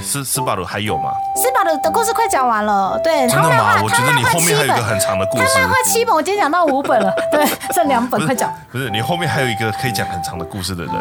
[0.00, 1.10] 斯斯巴鲁还有吗？
[1.36, 3.80] 斯巴鲁的故事快讲完了，对，真的吗？
[3.82, 5.60] 我觉得你后面还有一个很长的故事他。
[5.60, 8.52] 漫画七本，我今天讲到五本了， 对，剩两本，快讲。
[8.70, 10.94] 不是你后面还有一个可以讲很长的故事的人，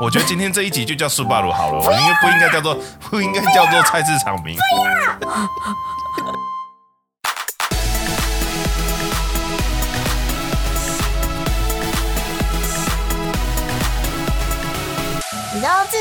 [0.00, 4.54] 我觉得今天这一集就叫斯巴鲁好了，我应该不应该叫做不应该叫做菜市场名？
[4.54, 4.60] 你知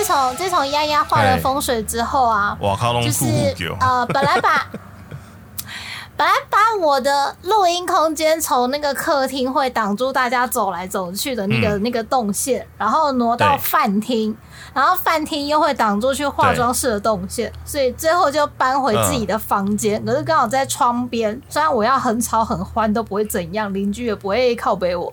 [0.03, 3.23] 自从自从丫丫画了哎风水之后啊，哇靠，就是
[3.79, 4.67] 呃，本来把
[6.17, 14.35] 本来把我的录音空间从那个客厅会挡住大家走来走去的那个、那个动线，然后挪到饭厅，
[14.73, 20.03] 然后饭厅又会挡住去化妆室的动线，所以最后就搬回自己的房间。
[20.05, 25.11] 可是刚好在窗边，虽然我要很吵很欢都不会怎样，邻居也不会靠北我。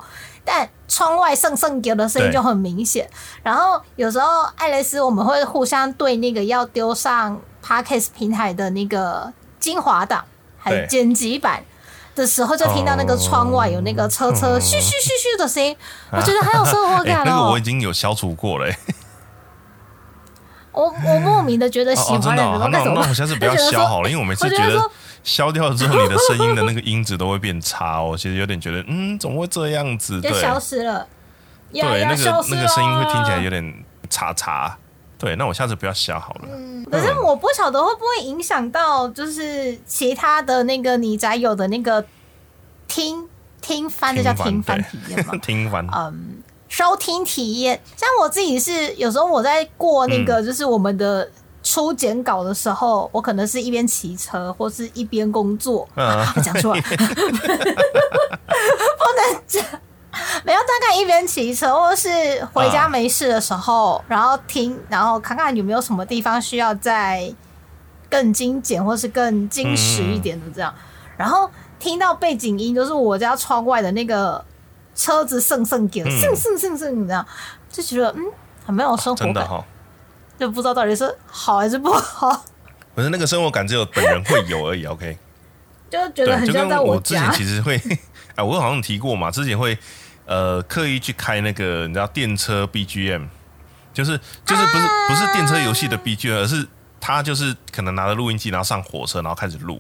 [0.53, 3.09] 但窗外圣圣给的声音就很明显，
[3.45, 10.25] 然后有时候爱蕾丝我们会互相对那个要丢上 Podcast 平台的那个精华档，
[10.59, 11.63] 还有剪辑版
[12.17, 15.77] 的时候，就听到那个窗外有那个车车哦嘘嘘嘘嘘的声音，
[16.11, 17.63] 我觉得很有生活 哎，感哦那个我已。
[17.63, 18.69] 经有消除过了。
[18.69, 18.77] 哎
[20.73, 23.01] 我我莫名的觉得喜欢的真的哦，那人干什么？
[23.03, 24.91] 那我下次不要 就觉得说消好了，因为我每次觉得
[25.23, 28.15] 消掉了之后，你的声音的那个音质都会变差哦。
[28.19, 30.21] 其实有点觉得，嗯，怎么会这样子？
[30.21, 31.07] 对就消失了，
[31.73, 34.77] 对，那个那个声音会听起来有点差差。
[35.19, 36.49] 对，那我下次不要消好了。
[36.51, 42.05] 嗯可是我不晓得会不会影响到，就是其他的那个你宅友的那个
[42.89, 43.29] 听
[43.61, 45.35] 听翻，这叫听翻体验吗？
[45.41, 47.81] 听翻，嗯，收听体验。
[47.97, 51.31] 像我自己是有时候我在过那嗯个就是我们的
[51.63, 56.97] 初剪稿的时候，我可能是一边骑车或是一边工作，嗯， 讲出来， 不
[59.17, 59.65] 能讲。
[60.45, 62.09] 没有，大概一边骑车，或是
[62.53, 67.33] 回家没事的时候，然后听，然后看看有没有什么地方需要再
[68.09, 70.75] 更精简，或是更精实一点的这样。
[71.17, 71.49] 然后
[71.79, 74.43] 听到背景音，就是我家窗外的那个
[74.95, 77.25] 车子蹭蹭给，嗯蹭蹭蹭蹭这样，
[77.71, 78.25] 就觉得嗯，
[78.67, 79.47] 很没有生活感。
[80.41, 82.45] 就不知道到底是好还是不好，
[82.97, 85.19] 可是那个生活感只有本人会有而已，OK？
[85.91, 87.33] 就觉得，很像在我之家前。
[87.35, 87.79] 其实会，
[88.37, 89.77] 哎， 我好像提过嘛，之前会
[90.25, 93.27] 呃刻意去开那个你知道电车 BGM，
[93.93, 96.67] 就是就是不是不是电车游戏的 BGM，而是
[96.99, 99.79] 他就是可能拿着录音机，然后上火车，然后开始录。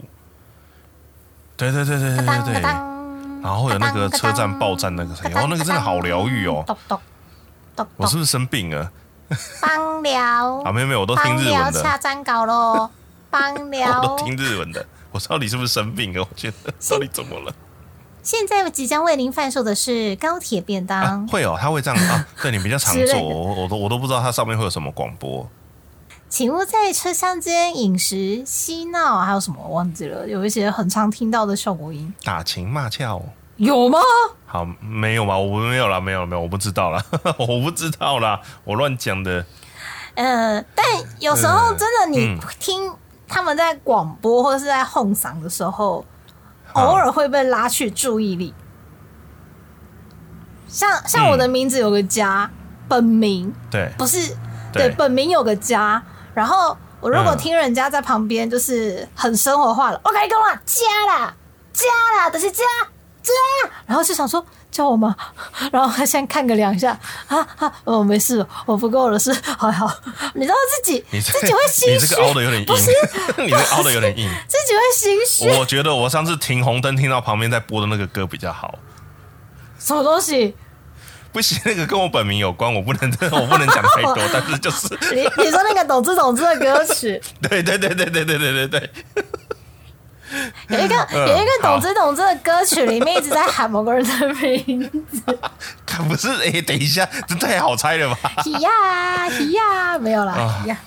[1.56, 6.64] 对对对对对对对，然后会有那个车站爆站那个声音，哦，那个真的好疗愈哦。
[7.96, 8.90] 我是不是生病了？
[9.60, 12.90] 帮聊啊，没有没有，我都听日文的，了下站稿喽，
[13.30, 14.16] 帮我都。
[14.24, 14.84] 听日文的。
[15.12, 16.20] 我到底是不是生病了？
[16.20, 17.52] 我觉得到底怎么了？
[18.22, 22.28] 现在即将为您贩售的是高铁便啊当，，会哦，他会这样啊？
[22.42, 25.48] 对你比较常做，我我都我都不知道它上面会有什么广播。
[26.28, 33.20] 请勿在车厢间饮食、嬉闹，还有什么忘记了，有一些很常听到的效果音，打情骂俏，
[33.60, 33.98] 有吗？
[34.46, 35.36] 好没有吗？
[35.38, 37.04] 我没有啦，没有没有，我不知道啦，
[37.38, 39.44] 我不知道啦，我乱讲的。
[40.14, 40.84] 嗯，但
[41.18, 42.90] 有时候真的你嗯听
[43.28, 46.04] 他们在广播或者是在哄嗓的时候，
[46.72, 48.54] 好偶尔会被拉去注意力。
[50.66, 52.50] 像像我的名字有个家，
[52.88, 54.34] 本名对，不是
[54.72, 61.34] 对对本名有个家，然后我如果嗯听人家在旁边就是很生活化了，我跟你讲啦，家啦
[61.72, 62.64] 家啦，就是家
[63.22, 63.32] 家，
[63.86, 65.14] 然后就想说叫我吗？
[65.72, 66.98] 然后他先看个两下，
[67.28, 69.90] 啊啊，哦没事，我不够了，是 还好，
[70.34, 72.66] 你知道自己你自己会心虚你虚，这个凹的有点硬，
[73.46, 74.28] 你这个凹的有点硬。
[74.48, 78.78] 自己会心虚，我觉得我上次停红灯听到旁边在播的那个歌比较好。
[79.78, 80.54] 什么东西？
[81.32, 88.90] 不行，那个跟我本名有关，我不能我不能讲太多，但是就是你你说那个懂之懂之的歌曲，对对对对对对对对对，
[90.68, 95.38] 有一个嗯有一个好懂之懂之的歌曲里面一直在喊某个人的名字。
[95.86, 98.32] 可不是哎、等一下，这太好猜了吧？
[98.44, 100.78] 喜呀喜呀，没有啦，啊喜呀。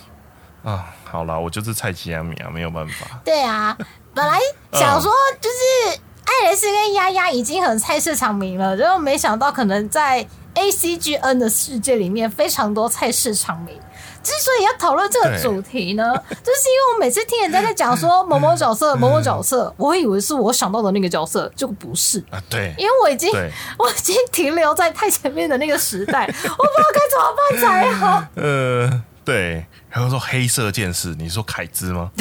[0.63, 3.19] 啊，好啦，我就是蔡奇亚米啊，没有办法。
[3.25, 3.77] 对啊，
[4.15, 4.39] 本来
[4.71, 5.11] 想说
[5.41, 10.25] 就是艾蕾丝跟丫丫已经很菜市场名了，结果没想到可能在
[10.55, 13.77] A C G N 的世界里面非常多菜市场名。
[14.23, 22.19] 之所以要讨论这个主题呢， 就是因为我每次听人家在讲说 某某角色、某某角色，我会以为是我想到的那个角色，结果不是。
[22.31, 23.29] 啊，对因为我已经，
[23.77, 28.23] 我已经停留在太前面的那个时代，我不知道该怎么办才好。
[28.35, 32.11] 呃，对，然后说黑色剑士，你说凯兹吗？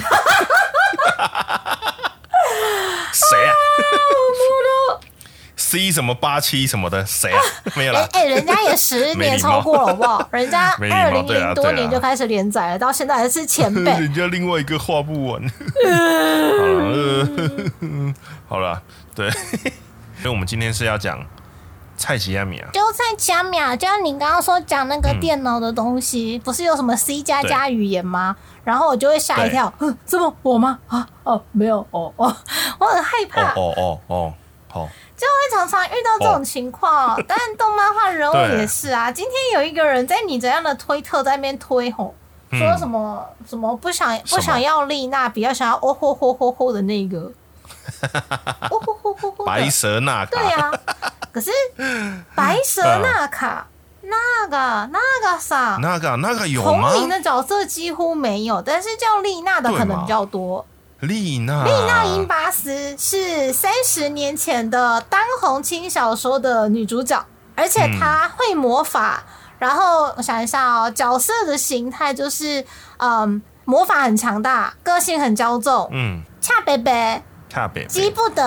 [3.12, 3.52] 谁啊？
[4.34, 5.11] 谁
[5.72, 7.40] C 什么八七什么的，谁啊？
[7.74, 8.06] 没有了。
[8.12, 10.28] 哎哎，人家也十年超过了，好不好？
[10.30, 13.90] 人家 二零零多年就开始连载了，到现在还是前辈。
[13.98, 15.40] 人家另外一个画不完。
[16.60, 17.26] 好了，
[17.80, 18.14] 呃
[18.46, 18.82] 好了，
[19.14, 21.24] 对，所以我们今天是要讲
[21.96, 28.36] 蔡奇亚米啊，就蔡奇亚米啊，就像你刚刚说讲那嗯个电脑的东西，不是有什么 C 加加语言吗？
[28.62, 30.78] 然后我就会吓一跳，嗯这么我吗？
[30.88, 32.36] 啊哦，没有哦哦，
[32.78, 34.34] 我很害怕，哦哦哦
[34.74, 37.14] 哦，就会常常遇到这种情况。
[37.24, 39.10] 当然， 动漫画人物也是啊。
[39.12, 42.14] 今天有一个人在你怎样的推特在那边推吼，
[42.50, 42.58] 嗯。
[42.58, 47.18] 说什么什么不想不想要丽娜，比较想要哦吼吼吼吼的那个，
[48.70, 49.44] 哦吼吼吼吼的。
[49.44, 50.70] 白蛇纳卡，对呀、
[51.30, 51.50] 可是
[52.34, 53.66] 白蛇纳卡、
[54.02, 54.56] 那个
[54.90, 56.90] 那个啥，那个那个有吗？
[56.90, 60.64] 同名的角色几乎没有，但是叫丽娜的可能比较多。
[61.02, 67.26] 丽娜，丽娜英巴斯是三十年前的当红轻小说的女主角，
[67.56, 69.24] 而且她会魔法。
[69.58, 72.64] 然后我想一下哦，角色的形态就是，
[72.98, 77.20] 嗯，魔法很强大，个性很骄纵，嗯，恰贝贝，
[77.52, 78.42] 卡北急不得，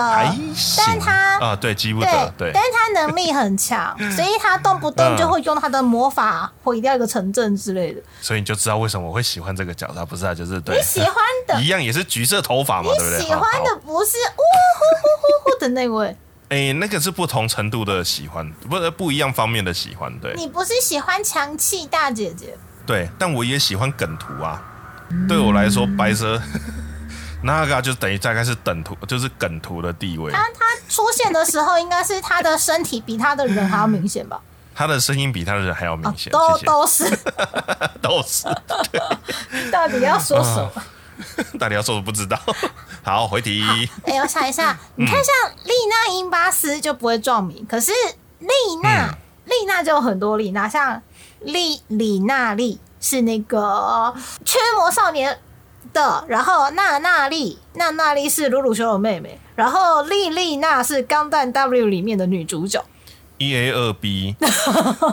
[0.76, 8.02] 但他啊，对，急不得，对但，是他能力很强， 所以他动不动就会用他的魔法毁掉一个城镇之类的。
[8.20, 10.34] 所以你就知道为什么我会喜欢这个角色，不是啊？
[10.34, 10.76] 就是对。
[10.76, 11.14] 你，喜欢
[11.46, 13.18] 的， 一样也是橘色头发嘛，对不对？
[13.20, 14.42] 你喜欢的不是呜
[14.76, 16.16] 呼呼呼呼的那位，
[16.50, 20.34] 哎、那个是不同程度的喜欢，不是不一样方面的喜欢，对。
[20.34, 24.60] 你不是喜欢强气大姐姐，对，但我也喜欢梗图啊。
[25.28, 26.42] 对我来说，白蛇
[27.46, 30.30] 那个就等于大概是等图，就是梗图的地位。
[30.32, 34.40] 他他出现的时候，应该是他的身体比他的人还要明显吧？
[34.74, 36.58] 他的声音比他的人还要明啊显，都。
[36.58, 37.04] 都是，
[38.02, 38.44] 都是，
[39.72, 40.70] 到底要说什么？
[41.58, 42.38] 到底要说的不知道。
[43.02, 43.64] 好，回题。
[44.04, 47.92] 哎、我想一下，你看像丽娜英巴斯就不会撞名，可是
[48.40, 48.48] 丽
[48.82, 49.16] 娜，嗯
[49.46, 51.00] 丽娜就有很多丽娜，像
[51.40, 54.12] 丽李娜丽是那个
[54.44, 55.38] 驱魔少年
[55.96, 62.84] 的，然后娜娜丽，娜娜丽是鲁鲁修的妹妹，然后莉莉娜是钢弹 W 里面的女主角
[63.38, 64.36] ，E A 二 B，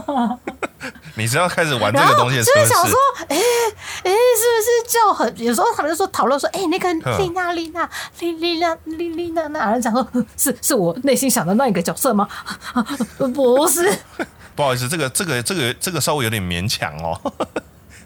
[1.16, 7.90] 你是要开始玩这个东西的是不就是想说是？，哎、哎、是不是就很有时候他们就说讨论说，哎、那个嗯丽娜丽娜
[8.20, 12.28] 丽丽娜丽丽娜娜，然后讲说是是我内心想的那一个角色吗？
[13.34, 13.98] 不是，
[14.54, 17.18] 不好意思，这个这个这个这个稍微有点勉强哦，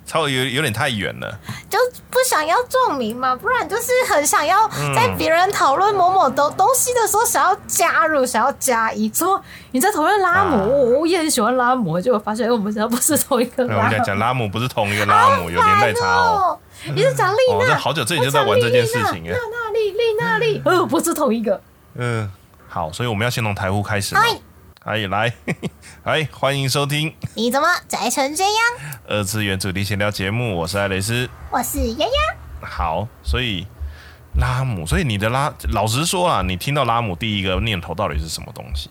[0.07, 1.37] 稍微有有点太远了。
[1.69, 1.77] 就
[2.09, 9.11] 不想要撞名嘛，不然就是很想要嗯在别人讨论某某东东西的时候，想要加入，想要加一。
[9.13, 9.39] 说
[9.71, 13.95] 你在讨论拉姆，啊我我也很喜欢拉姆，结果发现我们家不是同一个那我们拉姆。
[13.97, 16.57] 讲讲拉姆不是同一个拉姆，有年代差哦。
[16.57, 16.59] 哦，
[16.95, 17.37] 你是讲丽
[17.67, 17.75] 娜？
[17.75, 19.35] 好久之前就在玩这件事情娜哎。
[19.35, 21.61] 娜丽丽娜丽，呃，不是同一个。
[21.95, 22.31] 嗯，
[22.69, 24.21] 好，所以我们要先从台呼开始嘛。
[24.87, 25.33] 嗨，哎，来，
[26.05, 28.53] 哎，欢迎收听你怎么宅成这样？
[29.05, 31.29] 二次元主题闲聊节目，我是艾蕾丝。
[31.51, 32.65] 我是丫丫。
[32.65, 33.67] 好，所以
[34.39, 38.89] 拉姆，所以你的拉，老实说啊，你听到拉姆第一个念头到底是什么东西？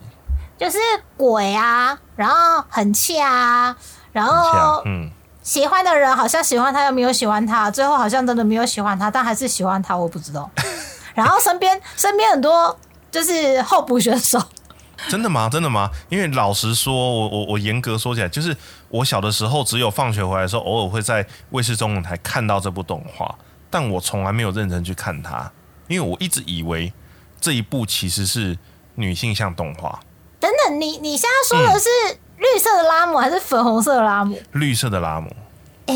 [0.59, 0.77] 就是
[1.17, 3.75] 鬼啊，然后很气啊，
[4.13, 5.09] 然像后嗯，
[5.43, 10.51] 喜欢的人好像喜欢他，又没有喜欢他，最后好像真的没有喜欢他，但还是喜欢他，我不知道。
[11.15, 12.79] 然后身边 身边很多
[13.11, 14.39] 就是候补选手，
[15.09, 15.49] 真的吗？
[15.51, 15.91] 真的吗？
[16.09, 18.57] 因为老实说，我我我严格说起来，就是
[18.89, 23.35] 我小的时候，只有放学回来的时候，偶尔会在卫视中文台看到这部动画，
[23.71, 25.51] 但我从来没有认真去看它，
[25.89, 26.93] 因为我一直以为
[27.41, 28.59] 这一部其实是
[28.95, 30.01] 女性向动画，
[30.41, 31.89] 等等，你你现在说的是
[32.39, 34.41] 绿色的拉姆还是粉红色的拉姆？
[34.53, 35.31] 绿色的拉姆。
[35.87, 35.95] 哎、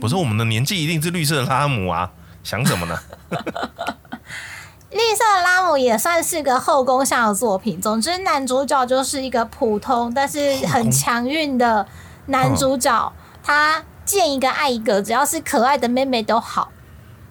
[0.00, 2.10] 不是我们的年纪一定是绿色的拉姆啊，
[2.42, 2.98] 想什么呢？
[4.94, 7.80] 绿色拉姆也算是个后宫向的作品。
[7.80, 11.84] 总之，男主角就是一个普通但是很强运的
[12.26, 16.68] 男主角，他见一个爱一个，只要是可爱的妹妹都好，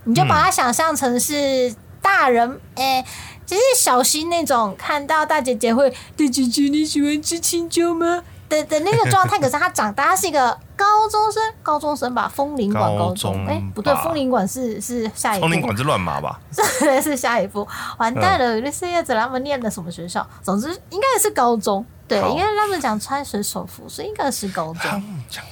[0.04, 3.06] 你就把它想象成是大人，诶、
[3.46, 8.24] 就是小新那种看到大姐姐会大姐姐你喜欢吃青椒吗？
[8.50, 16.40] 的的那个状态，可是他长大，他是一个高中生，高中生吧，风铃馆高高中中，哎、不对，吧风铃馆是是下一步，通灵馆是乱码吧？
[16.52, 18.60] 是是下一步，完蛋了！
[18.60, 20.26] 那四叶子他们念的什么学校？
[20.42, 25.04] 总之应该是高中，对，好因为他们讲穿水手服，所以应该是高中。
[25.30, 25.44] 讲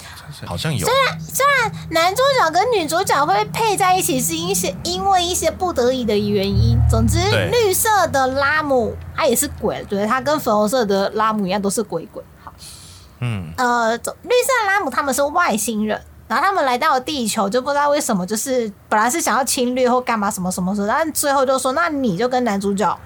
[0.45, 6.77] 好像有，虽然虽然男主角跟女主角会配在一起，是因些因为一些不得已的原因。
[6.89, 12.23] 总之，对绿色的拉姆他也是鬼，对，他跟粉红色的拉姆一样，都是鬼鬼。
[13.21, 22.99] 好，嗯，呃，总绿色的拉姆他们是外星人，然后他们来到了地球，就不知道为什么，就是本来是想要侵略或干嘛什么什么事，但最后就说，那你就跟男主角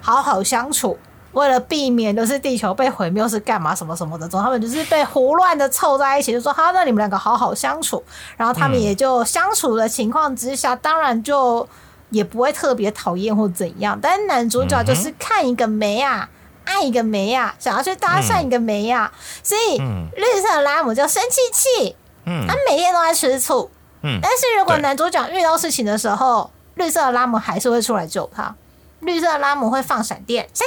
[0.00, 0.98] 好好相处，
[1.32, 8.02] 为了避免就是地球被毁灭，是干嘛什么什么的，之后他们就是被胡乱的凑在一起，就说好，那你们两个好好相处。
[8.36, 11.66] 然后他们也就相处的情况之下，当然就
[12.10, 13.98] 也不会特别讨厌或怎样。
[14.02, 16.28] 但是男主角就是看一个梅啊，
[16.64, 23.70] 爱一个梅啊，想要去搭讪一个梅啊，所以绿色的拉姆就生气气，嗯他每天都在吃醋。
[24.02, 28.54] 嗯但是如果男主角遇到事情的时候，绿色的拉姆还是会出来救他。
[29.00, 30.66] 绿色的拉姆会放闪电，闪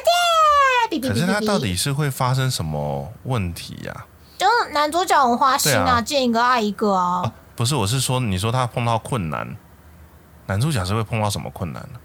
[1.02, 1.40] 可是他。
[1.42, 4.06] 到底是会发生什么问题呀、
[4.38, 7.24] 就是男主角很花心啊，见一个爱一个啊。
[7.24, 7.34] 啊？
[7.56, 9.56] 不是，我是说，你说他碰到困难，
[10.48, 12.00] 男主角是会碰到什么困难呢？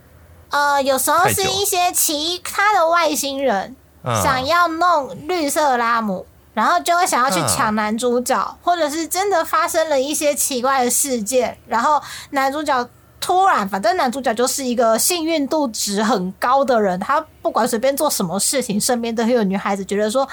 [0.50, 12.88] 呃，有时候是一些其他的外星人嗯，想要弄绿色拉姆，然后就会想要去嗯抢男主角，或者是真的发生了一些奇怪的事件，然后男主角
[13.20, 20.26] 突然，反正男主角就是一个幸运度值很高的人，他不管随便做什么事情，身边都会有女孩子觉得说：“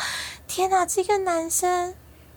[0.48, 1.94] 天哪，这个男生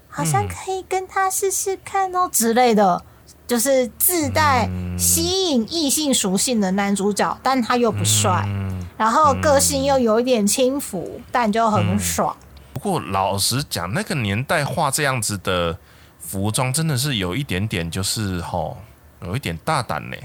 [0.08, 0.48] 好像嗯。
[0.48, 3.02] 可以跟他试试看哦、之类的。”
[3.46, 4.96] 就是自带嗯。
[4.98, 12.36] 吸引异性属性的男主角，但他又不帅，嗯，然后个性又有一点轻浮，但就很爽。
[12.74, 15.78] 不过老实讲，那个年代画这样子的
[16.18, 18.76] 服装，真的是有一点点，就是吼，
[19.22, 20.16] 有一点大胆呢。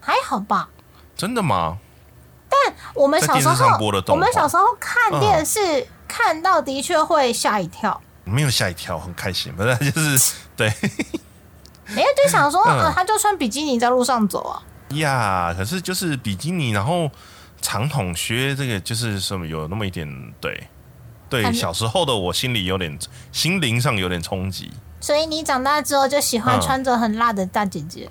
[0.00, 0.68] 还好吧。
[1.16, 1.78] 真的吗？
[2.48, 3.54] 但我们小时候
[4.08, 9.54] 我们小时候看电视、看到的确会吓一跳，没有吓一跳，很开心。
[9.54, 10.66] 不是， 就是对
[11.90, 14.60] 因为就想说，嗯呃，他就穿比基尼在路上走啊。
[14.96, 15.54] 呀。
[15.56, 17.08] 可是就是比基尼，然后
[17.60, 20.08] 长筒靴，这个就是什么有那么一点
[20.40, 20.66] 对。
[21.28, 22.96] 对，小时候的我心里有点
[23.32, 24.70] 心灵上有点冲击。
[25.00, 28.08] 所以你长大之后就喜欢嗯穿着很辣的大姐姐。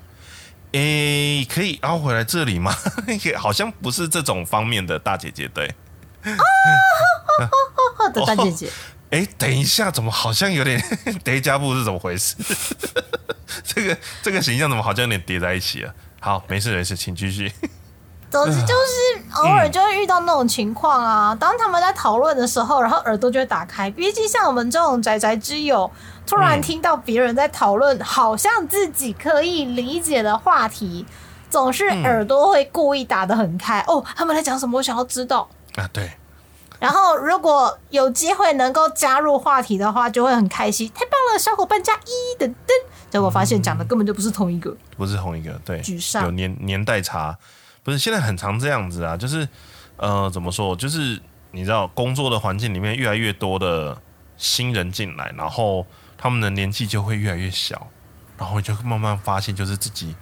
[0.74, 2.76] 诶，可以凹回来这里吗？
[3.40, 5.74] 好像不是这种方面的大姐姐，对。
[7.98, 8.70] 哦的大姐姐，
[9.12, 10.84] 哎，等一下，怎么好像有点
[11.24, 12.36] 叠加布是怎么回事？
[13.64, 15.94] 这个这个形象怎么好像有点叠在一起了？
[16.20, 17.52] 好，没事没事，请继续。
[18.36, 21.34] 总之就是偶尔就会遇到那种情况啊。
[21.34, 23.90] 当他们在讨论的时候，然后耳朵就会打开。
[23.90, 25.90] 毕竟像我们这种宅宅之友，
[26.28, 31.06] 突然嗯听到别人在讨论好像自己可以理解的话题，
[31.50, 33.80] 总是耳朵会故意打得很开。
[33.88, 34.80] 哦，他们在讲什么？
[34.80, 35.48] 我想要知道。
[35.78, 36.12] 啊，对，
[36.78, 40.92] 然后如果有机会能够加入话题的话，就会很开心。
[40.94, 42.76] 太棒了，小伙伴加一等等。
[43.10, 44.76] 结果发现讲的根本就不是同一个。
[44.98, 47.38] 不是同一个，对，沮丧有年年代差，
[47.86, 49.48] 不是现在很常这样子啊，就是
[49.98, 54.02] 呃，怎么说，就是你知道，工作的环境里面越来越多的
[54.38, 55.86] 新人进来，然后
[56.18, 57.88] 他们的年纪就会越来越小，
[58.40, 60.16] 然后就慢慢发现，就是自己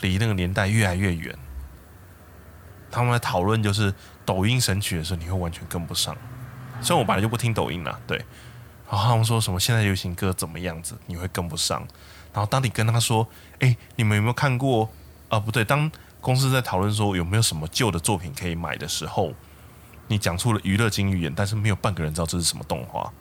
[0.00, 1.38] 离那个年代越来越远。
[2.90, 3.94] 他们在讨论就是
[4.24, 6.16] 抖音神曲的时候，你会完全跟不上。
[6.80, 8.18] 虽然我本来就不听抖音啦，对，
[8.90, 11.86] 然后他们说什么现在流行歌怎么样子，你会跟不上。
[12.32, 13.28] 然后当你跟他说
[13.60, 14.90] ：“哎、你们有没有看过？
[15.28, 15.90] 啊，不对，当
[16.24, 19.34] 公司在讨论说有没有什么旧的作品可以买的时候，
[20.08, 23.12] 你讲出了娱乐金鱼眼，但是没有半个人知道这是什么动画。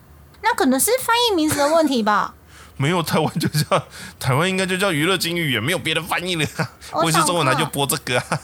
[0.41, 2.33] 那可能是翻译名字的问题吧。
[2.77, 3.83] 没有台湾就叫
[4.17, 6.72] 台湾应该就叫娱乐金鱼眼，没有别的翻译了、啊。
[6.93, 8.39] 我我是中文台就播这个啊。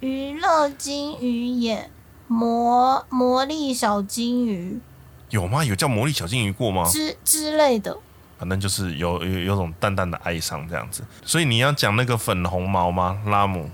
[0.00, 1.90] 娱乐金鱼眼，
[2.28, 4.80] 魔魔力小金鱼
[5.28, 5.62] 有吗？
[5.62, 6.88] 有叫魔力小金鱼过吗？
[6.90, 7.98] 之之类的。
[8.40, 11.04] 反正就是有有有种淡淡的哀伤这样子。
[11.22, 13.18] 所以你要讲那个粉红毛吗？
[13.26, 13.68] 拉姆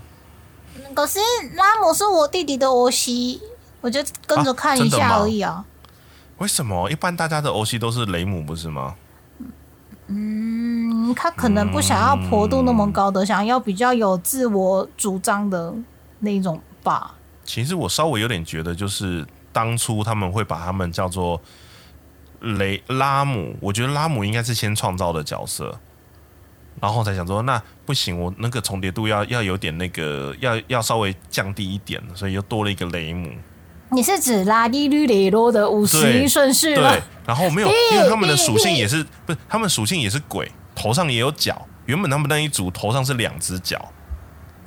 [0.93, 1.21] 可是
[1.55, 3.41] 拉姆是我弟弟的欧西，
[3.81, 5.65] 我就跟着看一下而已啊。
[6.39, 6.91] 为什么？
[6.91, 8.97] 一般大家的欧西都是雷姆不是吗？
[10.09, 15.73] 嗯，他可能不想要婆度那么高的，想要比较有自我主张的
[16.19, 17.15] 那种吧。
[17.45, 21.41] 其实我稍微有点觉得，就是当初他们会把他们叫做
[22.41, 25.79] 雷拉姆，我觉得拉姆应该是先创造的角色，
[26.81, 33.31] 然后才想说那不行，我那个重叠度要要有点那个要要稍微降低一点，所以又多了一个雷姆。
[33.91, 36.91] 你是指拉利绿雷罗的五十一顺序吗？
[36.91, 41.67] 对，然后没有，因为他们的属性也是不是他们属性也是鬼，头上也有角。
[41.87, 43.93] 原本他们那一组头上是两只脚，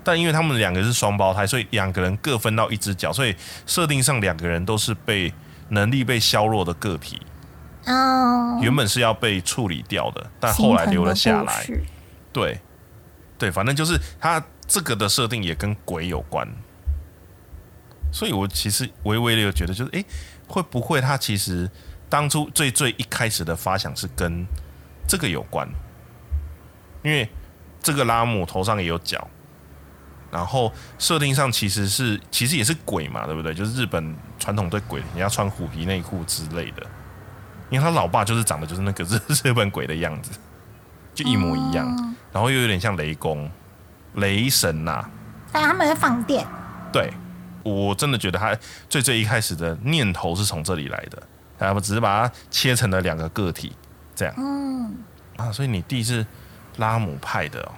[0.05, 3.35] 但因为他们两个是双胞胎，所以两个人各分到一只脚，所以
[3.65, 5.33] 设定上两个人都是被
[5.67, 7.21] 能力被削弱的个体，
[7.91, 11.65] 嗯，原本是要被处理掉的，但后来留了下来。
[12.31, 12.59] 对，
[13.35, 16.47] 对，反正就是他这个的设定也跟鬼有关，
[18.13, 20.05] 所以我其实微微的有觉得，就是诶，
[20.47, 21.67] 会不会他其实
[22.07, 24.45] 当初最最一开始的发想是跟
[25.07, 25.67] 这个有关？
[27.01, 27.27] 因为
[27.81, 29.27] 这个拉姆头上也有角，
[30.29, 33.51] 然后设定上其实是其实也是鬼嘛，对不对？
[33.51, 36.85] 就是日本传统对鬼你要穿虎皮内裤之类的，
[37.69, 40.31] 因为他老爸就是长得就是那个日 日本鬼的样子，
[41.13, 43.49] 就一模一样，然后又有点像雷公、
[44.15, 45.07] 雷神呐、
[45.51, 46.45] 但他们会放电，
[46.91, 47.11] 对，
[47.63, 48.57] 我真的觉得他
[48.89, 51.21] 最最一开始的念头是从这里来的，
[51.57, 53.73] 他们只是把它切成了两个个体，
[54.15, 54.33] 这样。
[54.37, 54.95] 嗯，
[55.37, 56.25] 啊，所以你弟是
[56.77, 57.71] 拉姆派的哦，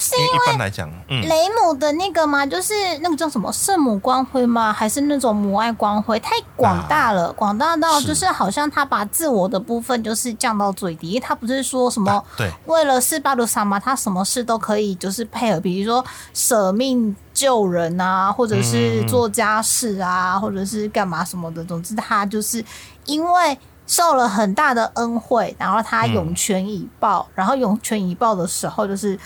[0.00, 2.46] 是因为一般来讲，嗯，雷姆的那个吗？
[2.46, 4.72] 就是那个叫什么圣母光辉吗？
[4.72, 6.18] 还是那种母爱光辉？
[6.20, 11.08] 太广大了，广大到就是好像他把自我的部分就是降到最低。
[11.08, 21.64] 因为他不是说什么、啊对为了斯巴鲁萨嘛，他什么事都可以就是配合，比如说舍命救人啊，或者是嗯做家事啊，或者是干嘛什么的。
[21.64, 22.64] 总之，他就是
[23.04, 23.58] 因为。
[23.90, 29.18] 受了很大的恩惠，然后他涌泉以报，然后涌泉以报的时候，就是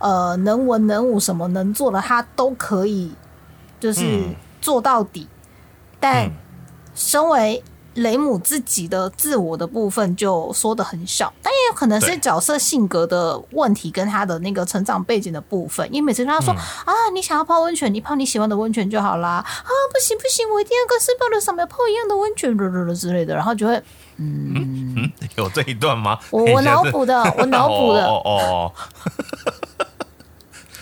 [0.00, 3.12] 呃能文能武什么能做的，他都可以
[3.78, 5.28] 就是嗯做到底。
[6.00, 6.32] 但嗯
[6.94, 7.62] 身为
[7.94, 15.86] 雷姆自己的自我的部分就说的很小，但也有可能是角色性格的问题跟他的那个成长背景的部分。
[15.92, 19.28] 因为每次跟他说、啊，你想要泡温泉，你泡你喜欢的温泉就好啦。
[19.44, 22.56] 啊，不行不行，我一定要跟斯巴鲁上面泡一样的温泉，
[22.94, 23.82] 之类的，然后就会
[24.16, 26.18] 嗯， 有这一段吗？
[26.30, 28.06] 我我 脑补的，我脑补的。
[28.06, 28.72] 哦哦哦哦。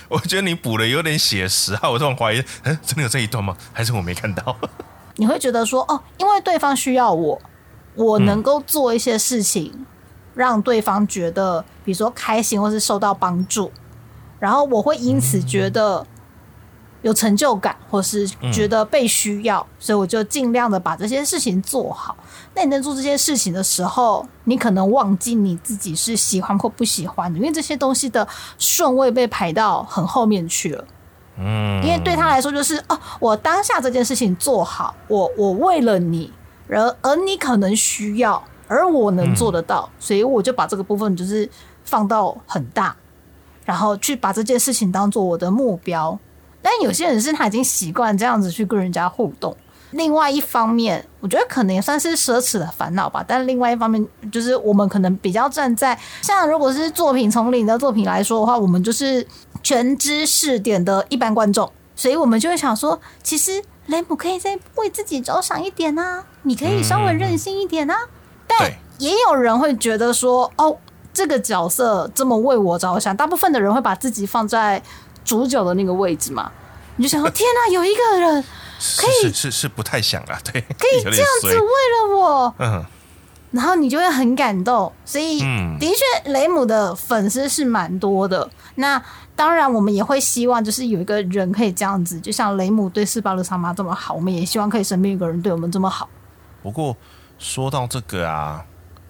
[0.10, 3.56] 我觉得你补的有点写实啊，我突然怀疑，嗯，真的有这一段吗？
[3.72, 4.56] 还是我没看到？
[5.16, 7.40] 你会觉得说，哦，因为对方需要我，
[7.94, 9.84] 我能够做一些事情，
[10.34, 13.70] 让对方觉得，比如说开心或是受到帮助，
[14.38, 16.06] 然后我会因此觉得
[17.02, 22.16] 有成就感，或是觉得被需要，所以我就尽量的把这些事情做好。
[22.54, 28.26] 那你在做这些事情的时候，你可能忘记你自己是喜欢或不喜欢的，因为这些东西的
[28.58, 30.84] 顺位被排到很后面去了。
[31.36, 36.32] 嗯，因为对他来说就是哦，我当下这件事情做好，我我为了你，
[36.68, 41.48] 而而你可能需要，而我能做得到，所以我就把这个部分就是
[41.84, 42.96] 放到很大，
[43.64, 46.18] 然后去把这件事情当做我的目标。
[46.62, 49.56] 但有些人是他已经习惯这样子去跟人家互动。
[49.92, 53.24] 另外一方面，我觉得可能也算是奢侈的烦恼吧。
[53.26, 59.26] 但另外一方面，就是我们可能比较站在像如果是作品从零的作品来说的话，我们就是
[59.62, 67.96] 全知识点的一般观众，所以我们就会想说，其实雷姆可以再为自己着想一点啊，你可以稍微任性一点啊。
[68.46, 70.76] 但也有人会觉得说，哦，
[71.14, 74.82] 这个角色这么为我着想，大部分的人会把自己放在
[75.28, 76.50] 主角的那个位置嘛。
[76.96, 78.42] 你就想说，天哪、有一个人
[78.96, 82.84] 可以是是是不太想啊，对， 可以这样子为了我，嗯
[83.50, 84.92] 然后你就会很感动。
[85.04, 88.50] 所以，嗯的确，雷姆的粉丝是蛮多的。
[88.74, 89.02] 那
[89.34, 96.08] 当然，我们也会希望，就是有一个人可以这样子，就像雷姆对斯巴鲁萨妈这么好，我们也希望可以身边有个人对我们这么好。
[96.62, 96.94] 不过
[97.38, 98.62] 说到这个啊，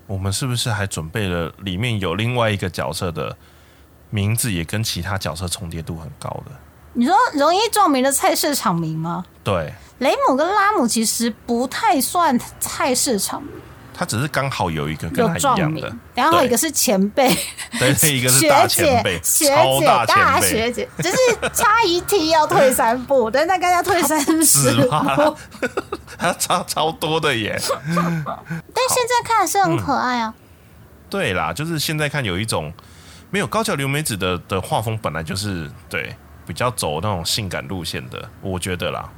[0.07, 3.37] 我们是不是还准备了里面有另外一个角色的
[4.11, 6.53] 名字，也跟其他角色重叠度很高的？
[6.95, 9.25] 你说容易撞名的菜市场名吗？
[9.45, 13.53] 对，雷姆跟拉姆其实不太算菜市场名，
[13.95, 17.29] 他只是刚好有一个跟有他一样的，，对然后一个是前辈，
[17.79, 21.17] 对，一个是学大姐前辈，学超姐、大前辈，学姐，就是
[21.53, 24.89] 差一梯要退三步， 但大概要退三十步。
[26.19, 27.57] 他差超多的耶。
[27.61, 30.35] 但现在看是很可爱啊。
[31.09, 32.73] 对啦，就是现在看有一种
[33.31, 36.15] 没有高桥留美子的的画风，本来就是对
[36.47, 39.09] 比较走那种性感路线的，我觉得啦。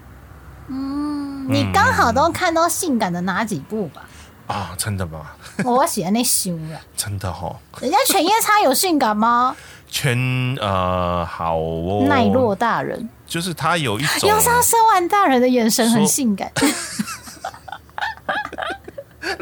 [0.69, 4.03] 嗯你刚好都看到性感的哪几部吧？
[4.47, 5.31] 啊，真的吗？
[5.65, 6.81] 我喜欢那修了。
[6.97, 9.57] 真的哈、哦，人家犬夜叉有性感吗？
[9.89, 10.17] 犬
[10.61, 16.51] 呃好哦，奈落大人，就是他有一种有上生完大人的眼神很性感。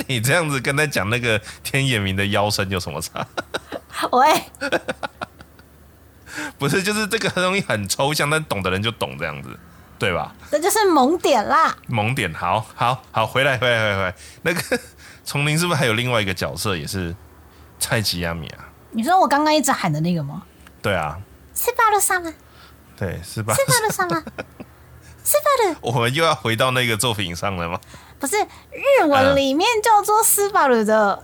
[0.06, 3.26] 你这样子跟他讲那个天野明的腰身有什么差？
[4.12, 4.44] 喂，
[6.58, 9.58] 不是，就是这个东西很抽象，但懂的人就懂这样子，
[9.98, 10.34] 对吧？
[10.50, 11.76] 这就是萌点啦。
[11.88, 14.14] 萌点，好好好，回来回来回来回来。
[14.42, 14.80] 那个
[15.24, 17.14] 丛林是不是还有另外一个角色也是
[17.78, 18.68] 蔡吉亚米啊？
[18.90, 20.42] 你说我刚刚一直喊的那个吗？
[20.80, 21.18] 对啊，
[21.52, 22.32] 斯巴鲁萨吗？
[22.96, 23.54] 对，是吧？
[23.54, 24.22] 斯巴鲁萨吗？
[25.22, 27.78] 斯巴鲁我们又要回到那个作品上了吗？
[28.18, 31.22] 不是日文里面叫做斯巴鲁的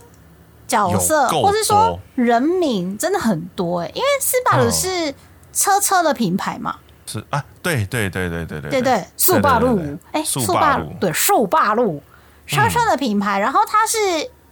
[0.67, 4.71] 角色，或是说人名真的很多哎、因为斯巴鲁嗯。
[4.71, 5.13] 是
[5.53, 6.75] 车车的品牌嘛，
[7.05, 9.79] 是啊，对对对对对对对对，速霸路
[10.11, 12.03] 哎，速速霸霸路对速霸路
[12.45, 13.97] 车车的品牌，然后它是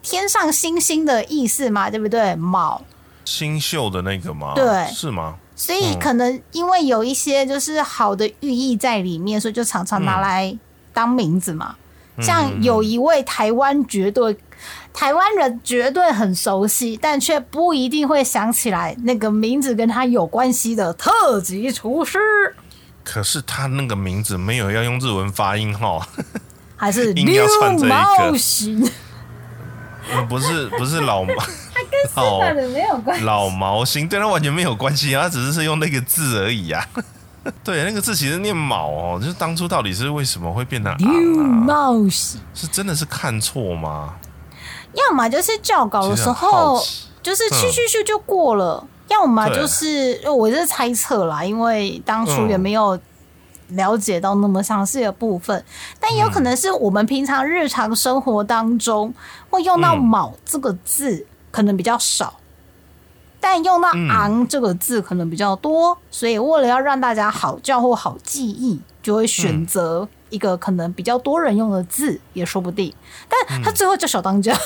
[0.02, 2.34] 天上星星的意思嘛，对不对？
[2.36, 2.82] 卯，
[3.26, 4.54] 新秀的那个吗？
[4.56, 4.86] 对。
[4.93, 5.36] 是吗？
[5.56, 5.99] 所以嗯。
[5.99, 10.58] 可能因为有一些就是好的寓意在里面，所以就常常拿来
[10.93, 11.76] 当名字嘛。
[12.21, 14.38] 像有一位台湾绝对
[14.93, 22.19] 台湾人绝对很熟悉，但却不一定会想起来那个名字跟他有关系的特级厨师，
[23.04, 26.08] 可是他那个名字没有要用日文发音哈，
[26.76, 27.47] 还是六
[27.88, 28.88] 毛型，
[30.13, 31.34] 嗯不是不是老毛。
[31.73, 33.26] 他跟日本人没有关系。
[33.26, 36.88] 老毛星，对他完全没有关系啊，他只是是用那个字而已啊。
[37.64, 41.10] 对，那个字其实念卯哦，就是当初到底是为什么会变成六
[41.42, 41.66] 昂啊？
[41.66, 44.14] 毛型，是真的是看错吗？
[44.94, 46.80] 要么就是校稿的时候
[47.22, 52.98] 就是去去去就过了，要么就是我是猜测啦，因为当初也嗯没有
[53.70, 55.66] 了解到那么详细的部分，
[56.00, 59.14] 但也有可能是我们平常日常生活当中
[59.50, 60.00] 会用到“嗯。
[60.02, 62.34] 卯”这个字，可能比较少。
[63.46, 72.94] 但用到嗯“昂”这个字可能比较多，所以为了要让大家好叫或好记忆，就会嗯选择一个可能比较多人用的字，也说不定。
[73.28, 74.58] 但他最后叫小当家，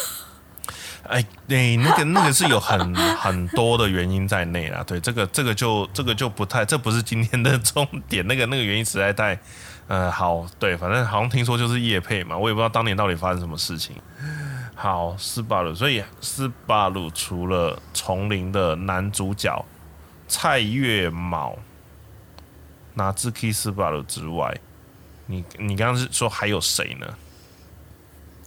[1.10, 4.84] 哎，对，那个那个是有很 很多的原因在内啦。
[4.86, 8.28] 对，这个这个就这个就不太，这不是今天的重点。
[8.28, 9.40] 那个那个原因实在太，
[9.88, 13.96] 呃，好，对，反正好像听说就是叶配嘛，我也不知道当年到底发生什么事情。
[14.80, 19.66] 好，斯巴鲁，所以斯巴鲁除了丛林的男主角
[20.28, 21.58] 蔡月卯、
[22.94, 24.56] 拿自 K 斯巴鲁之外，
[25.26, 27.08] 你你刚刚是说还有谁呢？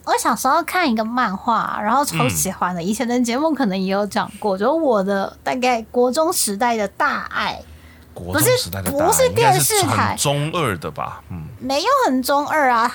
[0.05, 2.81] 我小时候看一个漫画，然后超喜欢的。
[2.81, 7.61] 以前的节目可能也有讲过，就是我的大概国中时代的大爱，
[8.15, 11.23] 国不是中时代的不大是电视台很中二的吧？
[11.31, 11.45] 嗯。
[11.59, 12.89] 没有很中二啊。
[12.89, 12.95] 它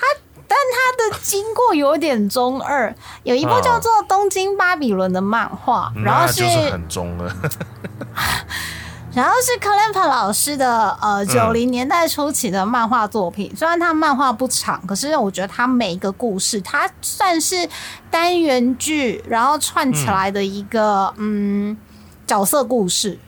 [0.56, 7.30] 但它的经过有点中二，有一部嗯叫做《东京巴比伦》的漫画，然后是很中二。
[9.12, 17.68] 然后是克兰帕老师的呃嗯九零年代初期的漫画作品，虽然他漫画不长，可是我觉得他每一个故事，它算是
[18.10, 21.76] 单元剧，然后串起来的一个嗯
[22.26, 23.18] 角色故事。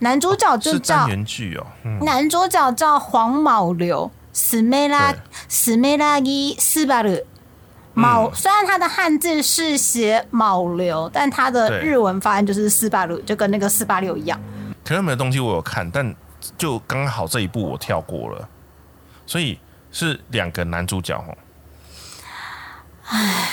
[0.00, 7.18] 男主角就是叫单元剧哦，嗯，男主角叫黄卯流，斯梅拉对斯梅拉伊斯巴鲁。
[7.94, 14.38] 卯、嗯虽然它的汉字是写卯流，但它的日文发音就是斯巴鲁，就跟那个四八六一样。
[14.84, 16.12] 可能没的东西我有看，但
[16.58, 18.48] 就刚好这一部我跳过了，
[19.24, 19.60] 所以
[19.92, 21.38] 是两个男主角哦。
[23.06, 23.48] 唉，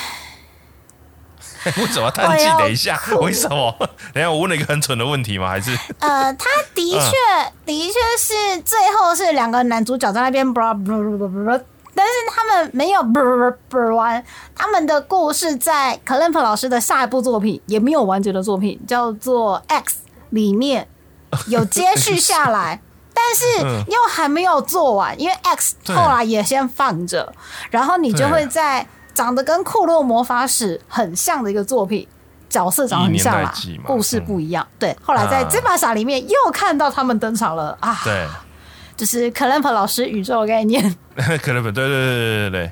[1.78, 2.46] 为什么叹气？
[2.58, 3.76] 等一下，为什么？
[4.14, 5.50] 等下，我问了一个很蠢的问题吗？
[5.50, 7.10] 还是呃，他的确、
[7.66, 11.62] 的确是最后是两个男主角在那边 blah blah blah blah blah，
[11.94, 14.24] 但是他们没有 blah blah blah 完，
[14.56, 19.98] 他们的故事在 c l p 老师的下一部作品也没有完结的作品，叫做 X
[20.32, 20.88] 里面
[21.48, 22.82] 有接续下来。
[23.14, 27.32] 但是嗯又还没有做完，因为 X 后来也先放着，
[27.70, 32.08] 然后你就会在长得跟库洛魔法使很像的一个作品，
[32.50, 33.52] 角色长得很像嘛，
[33.86, 34.66] 故事嗯不一样。
[34.80, 38.28] 对，后来在啊这把傻里面又看到他们登场了啊，对？
[38.98, 40.96] 就是 Clamp 老师宇宙概念。
[41.42, 42.72] 可能不对对对对对对，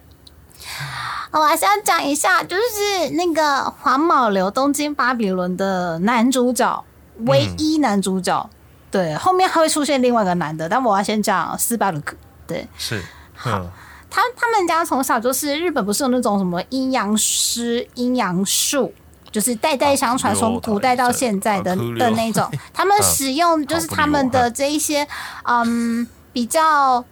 [1.32, 6.84] 我还是要讲一下，就是那个黄毛流东京巴比伦的男主角，
[7.26, 8.50] 唯一男主角。
[8.92, 12.16] 对，后面还会出现另外一个男的，但我要先讲斯巴鲁克。
[12.48, 13.04] 对是，
[13.46, 13.70] 嗯，
[14.10, 18.94] 他，他们家从小就是日本不是有那种什么阴阳师、阴阳术，
[19.32, 22.50] 就是代代相传，哦从古代到现在的的 那种。
[22.74, 25.08] 他们使用就是他们的这一些
[25.44, 27.04] 嗯比较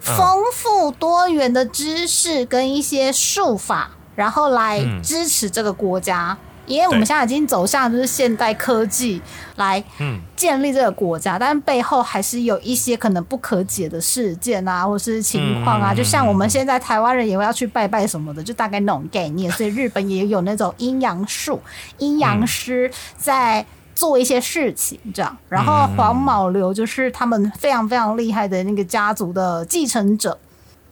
[0.00, 6.36] 丰富多元的知识跟一些术法，然后来嗯支持这个国家。
[6.68, 9.20] 因为我们现在已经走向就是现代科技
[9.56, 15.94] 来嗯建立这个国家，但背后还是有一些可能不可解的事件啊，或是情况啊。
[15.94, 19.50] 就像我们现在台湾人也会要去拜拜什么的，就大概那种概念。
[19.52, 21.60] 所以日本也有那种阴阳术、
[21.98, 25.36] 阴阳师在做一些事情这样。
[25.48, 30.38] 然后黄毛流就是他们非常非常厉害的那个家族的继承者。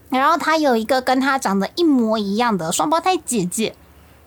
[0.09, 3.75] 然后他有一个跟他长得一模一样的双胞胎姐姐，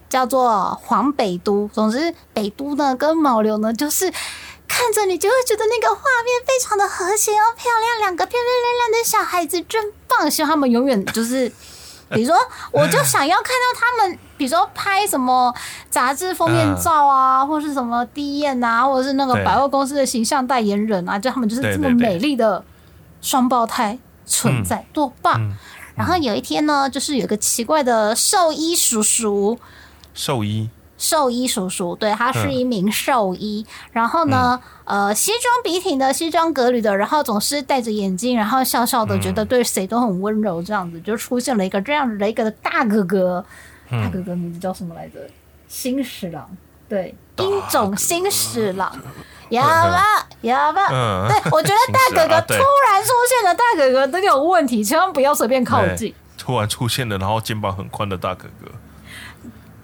[0.10, 1.70] 叫做黄北都。
[1.74, 4.12] 总之，北都呢跟毛流呢，就是
[4.68, 10.30] 看着你就会觉得那个画面非常的和谐哦，漂亮，两个漂漂亮亮的小孩子真棒。
[10.30, 11.52] 希望他们永远就是。
[12.12, 12.36] 比如说，
[12.72, 15.54] 我就想要看到他们，比如说拍什么
[15.92, 22.66] 杂志封面照啊，或是什么第一眼啊，或者是那个百货公司的形象代言人啊，就他们就是这么美丽的
[23.22, 25.40] 双胞胎存在，多棒！
[25.40, 25.56] 嗯
[25.96, 29.60] 然后有一天呢，就是有个奇怪的兽医叔叔，
[30.14, 33.66] 兽医兽医叔叔，对他是一名兽医。
[33.94, 43.46] 然后呢，呃，西装笔挺的，西装革履的，然后总是戴着眼镜，然后笑笑的，觉得对谁都很温柔，这样子就出现了一个这样子的一个大哥哥。
[43.90, 45.20] 大哥哥名字叫什么来着？
[45.70, 46.50] 新十郎，
[46.90, 48.92] 对，英种新十郎。
[49.50, 50.90] 哑巴，哑巴。
[50.90, 56.14] 对，我觉得大哥哥 突然出现的大哥哥都有问题，千万不要随便靠近。
[56.38, 58.70] 突然出现的，然后肩膀很宽的大哥哥。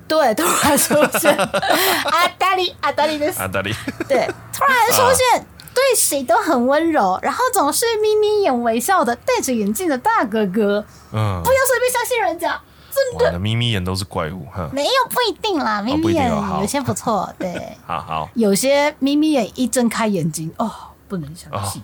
[0.08, 1.36] 对，突然出现，
[2.12, 3.74] 阿达利，阿达利的，阿达利。
[4.08, 10.86] 对，突然出现，对谁都很温柔，然后总是眯眯眼微笑的，戴着眼镜的大哥哥。
[11.12, 12.60] 嗯，不要随便相信人家。
[12.92, 14.70] 真的，眯眯眼都是怪物哈。
[14.72, 17.76] 没有不一定啦，眯眯眼有些不错， 对。
[17.86, 20.72] 好好，有些眯眯眼一睁开眼睛，哦，
[21.10, 21.82] 不能相信。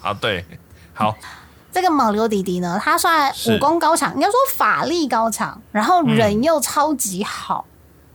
[0.00, 0.46] 好， 对，
[0.94, 1.14] 好。
[1.70, 7.64] 这个毛流弟弟呢，他算武功高强，应该说法力高强，然后人又超级好。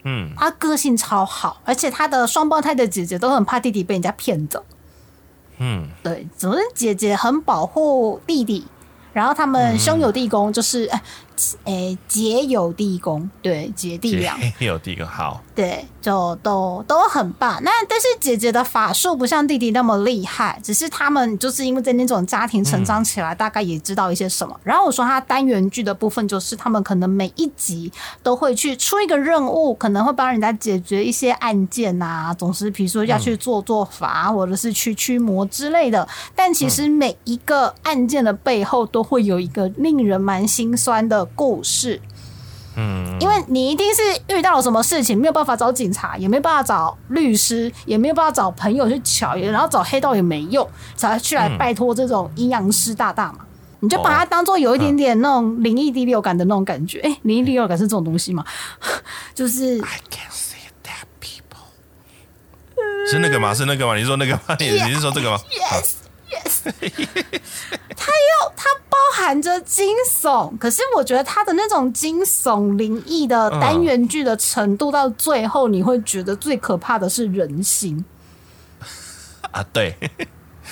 [0.04, 0.32] 嗯。
[0.38, 4.64] 他个性超好，而且他的双胞胎的姐姐都很怕弟弟被人家骗走。
[5.58, 5.88] 嗯。
[6.04, 8.68] 对，总之姐姐很保护弟弟，
[9.14, 10.90] 然后他们兄友弟恭，就是。
[11.66, 17.60] 诶，结有地宫，对，结地良有地宫好，对，就都都很棒。
[17.64, 24.60] 那但是姐姐的法术不像弟弟那么厉害，只是他们就是因为在那种家庭成长起来，大概也知道一些什么。
[24.64, 27.92] 然后我说他单元剧的部分，就是他们可能每一集
[28.22, 36.08] 都会去出一个任务，可能会帮人家解决一些案件啊，总是比如说要去做做法，或者是去驱魔之类的。
[36.36, 41.23] 但其实每一个案件的背后，都会有一个令人蛮心酸的。
[41.26, 42.02] 故事，
[42.76, 53.40] 嗯，因为你一定是遇到了什么事情，没有办法找警察，也没有办法找律师，也没有办法找朋友去瞧，然后找黑道也没用，才去来拜托这种阴阳师大大嘛。
[53.80, 57.00] 你就把它当做有一点点那种灵异第六感的那种感觉。
[57.00, 58.46] 哎，灵异第六感是这种东西吗？
[59.36, 59.82] 就是
[63.06, 63.54] 是那个吗？
[63.54, 63.98] 是那个吗？
[63.98, 64.56] 你说那个吗？
[64.58, 65.96] 你你是说这个吗？Yes。
[67.96, 78.04] 它又它包含着惊悚，可是我觉得它的那种惊悚灵异的单元剧的程度，到最后你会觉得最可怕的是人心
[79.52, 79.64] 啊！
[79.72, 79.96] 对。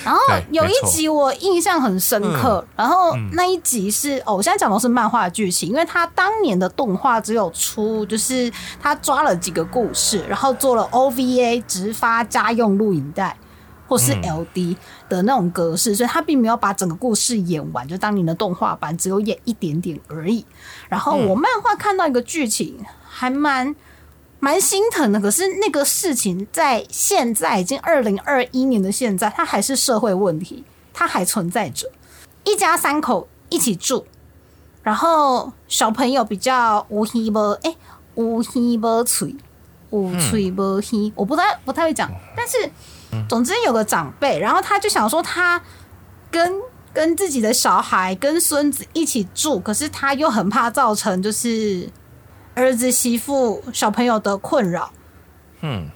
[0.06, 0.22] 然后
[0.52, 13.38] 有一集我印象很深刻，然后那一集是哦，我现在讲的是漫画剧情，因为他当年的动画只有出，就是他抓了几个故事，然后做了 OVA 直发家用录影带。
[13.92, 14.78] 或是 L D
[15.10, 20.46] 的那种格式，所以他并没有把整个故事演完，就当你的动画版只有演一点点而已。
[20.88, 23.76] 然后我漫画看到一个剧情，还蛮
[24.40, 25.20] 蛮心疼的。
[25.20, 31.92] 可是那个事情在现在已经二零二一年的现在，它还是社会问题，它还存在着。
[32.46, 34.06] 一家三口一起住，
[34.84, 37.76] 然后小朋友比较无希无哎
[38.16, 39.36] 无希无嘴
[39.90, 42.72] 无嘴无希，我不太不太会讲，但是。
[43.28, 45.62] 总之有个长辈，然后他就想说，他
[46.30, 46.54] 跟
[46.94, 51.90] 跟自己的小孩、跟孙子一起住，可是他又很怕造成就是
[52.56, 54.92] 儿子媳妇小朋友的困扰。
[55.62, 55.90] 嗯。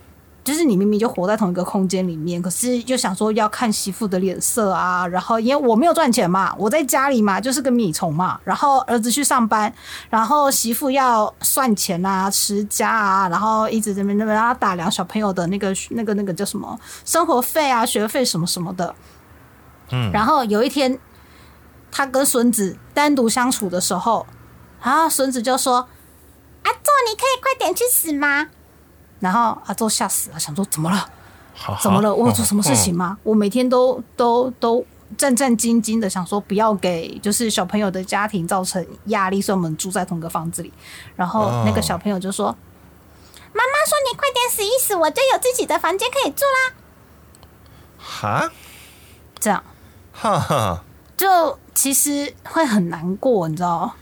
[0.46, 9.74] 就是你明明就活在同一个空间里面，可是又想说要看媳妇的脸色啊，然后因为我没有赚钱嘛，我在家里嘛就是个米虫嘛，然后儿子去上班，
[10.08, 18.94] 然后媳妇要算钱啊、持家啊，然后一直这边那边让打量小朋友的那个那个那个叫什么生活费啊、学费什么什么的。
[19.92, 21.00] 嗯，然后有一天
[21.92, 24.26] 他跟孙子单独相处的时候，
[24.84, 25.88] 然后孙子就说
[26.62, 28.50] ：“阿座，你可以快点去死吗？”
[29.26, 31.10] 然后阿周吓死了，想说怎么了？
[31.82, 32.14] 怎么了？
[32.14, 33.18] 我有做什么事情吗？
[33.24, 34.86] 我每天都都都
[35.18, 40.72] 战战兢兢的，想说不要给就是小朋友的家庭造成压力，所以我们住在同个房子里。
[41.16, 42.56] 然后那个小朋友就说
[43.52, 46.76] ：“妈妈说你快点死一死，我就有自己的房间可以住啦。”
[47.98, 48.52] 哈，
[49.40, 49.64] 这样，
[50.14, 50.84] 哈哈，
[51.18, 53.96] 就其实会很难过，你知道？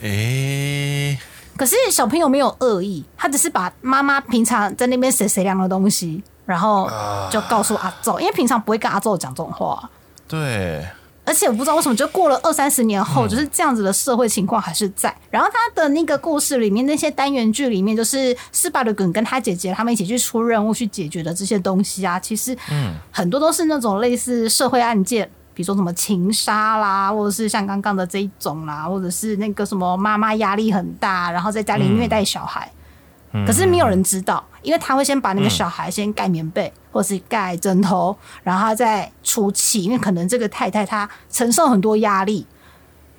[0.00, 1.16] 诶。
[1.56, 6.90] 可是小朋友没有恶意，他只是把妈妈平常在那边谁谁凉的东西，然后
[7.30, 9.88] 就告诉阿宙，因为平常不会跟阿宙讲这种话。
[10.26, 10.86] 对，
[11.24, 15.14] 而且我不知道为什么，就过了二三十年后，就是这样子的社会情况还是在。
[15.30, 25.30] 然后他的那个故事里面，那些单元剧里面，就是斯巴鲁根跟他姐姐他们一起去出任务去解决的这些东西啊，其实嗯，很多都是那种类似社会案件。
[25.54, 32.70] 比如说什么情杀啦，或者是像刚刚的这一种啦，或者是那个什么妈妈压力很大，然后在家里虐待小孩，
[33.46, 42.46] 可是没有人知道，因为他会先把那个小孩先盖棉被，或是盖枕头，然后再出气，因为可能这个太太她承受很多压力，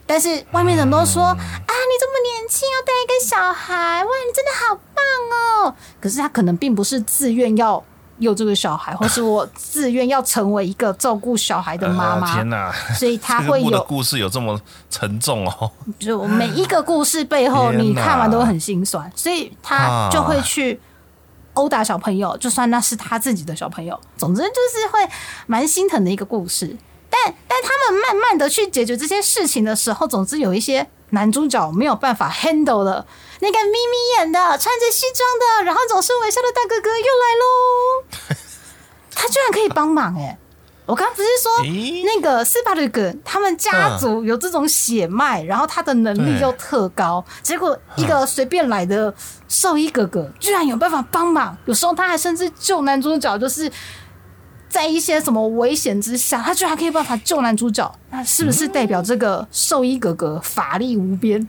[0.05, 5.75] 但是外面人都说、啊，你这么年轻要带一个小孩，哇，你真的好棒哦！
[5.99, 7.83] 可是他可能并不是自愿要
[8.19, 15.69] 有这个小孩，或是我自愿要成为一个照顾小孩的妈妈，呃 天哪，所以他会有，故事有这么沉重哦？
[15.99, 20.79] 就每一个故事背后，你看完都会很心酸，所以他就会去
[21.53, 23.99] 殴打小朋友，就算那是他自己的小朋友。
[24.17, 24.99] 总之就是会
[25.47, 26.75] 蛮心疼的一个故事。
[27.09, 33.05] 但但他们慢慢的去解决这些事情的时候，总之有一些男主角没有办法 handle 的，
[33.39, 38.35] 那个咪咪演的，穿着西装的，然后总是微笑的大哥哥又来喽，
[39.15, 40.37] 他居然可以帮忙哎、
[40.85, 49.13] 我刚刚不是说 诶那个斯巴鲁格他们家族有这种血脉，然后他的能力又特高，结果一个随便来的
[49.47, 53.71] 兽医哥哥居然有办法帮忙，有时候他还甚至救男主角，就是
[54.69, 61.45] 在一些什么危险之下，他居然可以办法救男主角，那是不是代表这个兽医哥哥法力无边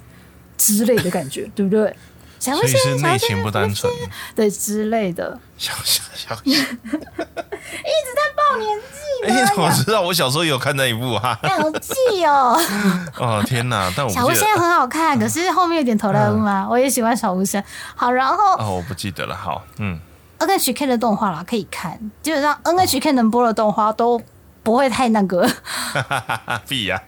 [0.59, 1.95] 之类的感觉， 对不对？
[2.39, 3.03] 想不所以是？
[3.03, 3.91] 内情不单纯，
[4.37, 6.43] 对之类的，小小小小。
[6.45, 10.03] 一直在报年纪哎，你怎么，知道？
[10.03, 11.37] 我小时候有看那一部哈。
[11.43, 12.57] 好记哦。
[13.19, 13.91] 哦天哪！
[13.97, 17.63] 但我小巫仙很好看，可是后面有点头来乌嘛，我也喜欢小巫仙。
[17.95, 19.35] 好，然后哦，我不记得了。
[19.35, 19.99] 好，嗯
[20.39, 24.21] ，NHK 的动画啦可以看，基本上 NHK 能播的动画都
[24.67, 25.49] 不会太那个，后
[25.93, 27.01] 哈哈哈，必呀。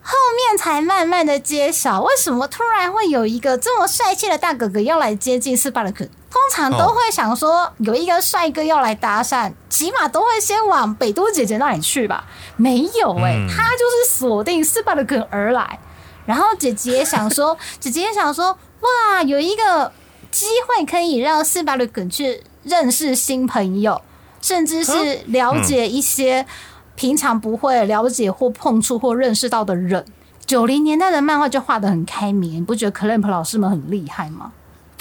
[0.00, 6.04] 后面才慢慢的揭晓为什么突然会有一个这么帅气的大哥哥要来接近斯巴鲁克。
[6.30, 12.24] 通常都会想说有一个帅哥要来搭讪，起码都会先往北都姐姐那里去吧？
[12.56, 15.80] 没有哎、嗯他就是锁定斯巴鲁克而来。
[16.24, 19.90] 然后姐姐想说，姐姐想说，哇，有一个
[20.30, 24.00] 机会可以让斯巴鲁克去认识新朋友，
[24.40, 26.46] 甚至是了解一些
[26.94, 30.04] 平常不会了解或碰触或认识到的人。
[30.46, 34.52] 九零年代的漫画就画的很开明，你不觉得 Clamp 老师们很厉害吗？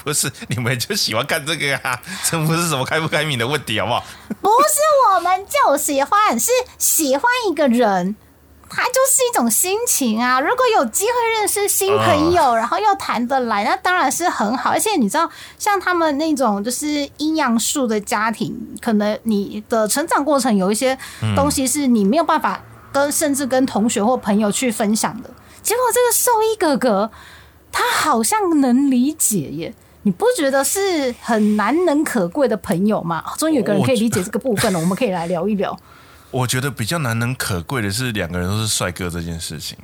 [0.04, 2.00] 不是，你们就喜欢看这个啊？
[2.30, 4.04] 这不是什么开不开明的问题，好不好？
[4.42, 8.16] 不是我们就喜欢，是喜欢一个人，
[8.70, 10.40] 他就是一种心情啊。
[10.40, 14.70] 如果有机会认识新朋友，然后又谈得来，那当然是很好。
[14.72, 20.98] 而且你知道，像他们那种就是阴阳术的家庭，可能你的成长过程有一些
[21.36, 25.30] 东西是你没有办法跟甚至跟同学或朋友去分享的。
[25.62, 27.12] 结果这个兽医哥哥，
[27.72, 29.74] 他好像能理解耶。
[30.04, 33.22] 你不觉得是很难能可贵的朋友吗？
[33.26, 35.78] 哦终于有个人可以理解这个部分了，我们可以来聊一聊。
[36.37, 39.77] 我觉得比较难能可贵的是两个人都是帅哥这件事情。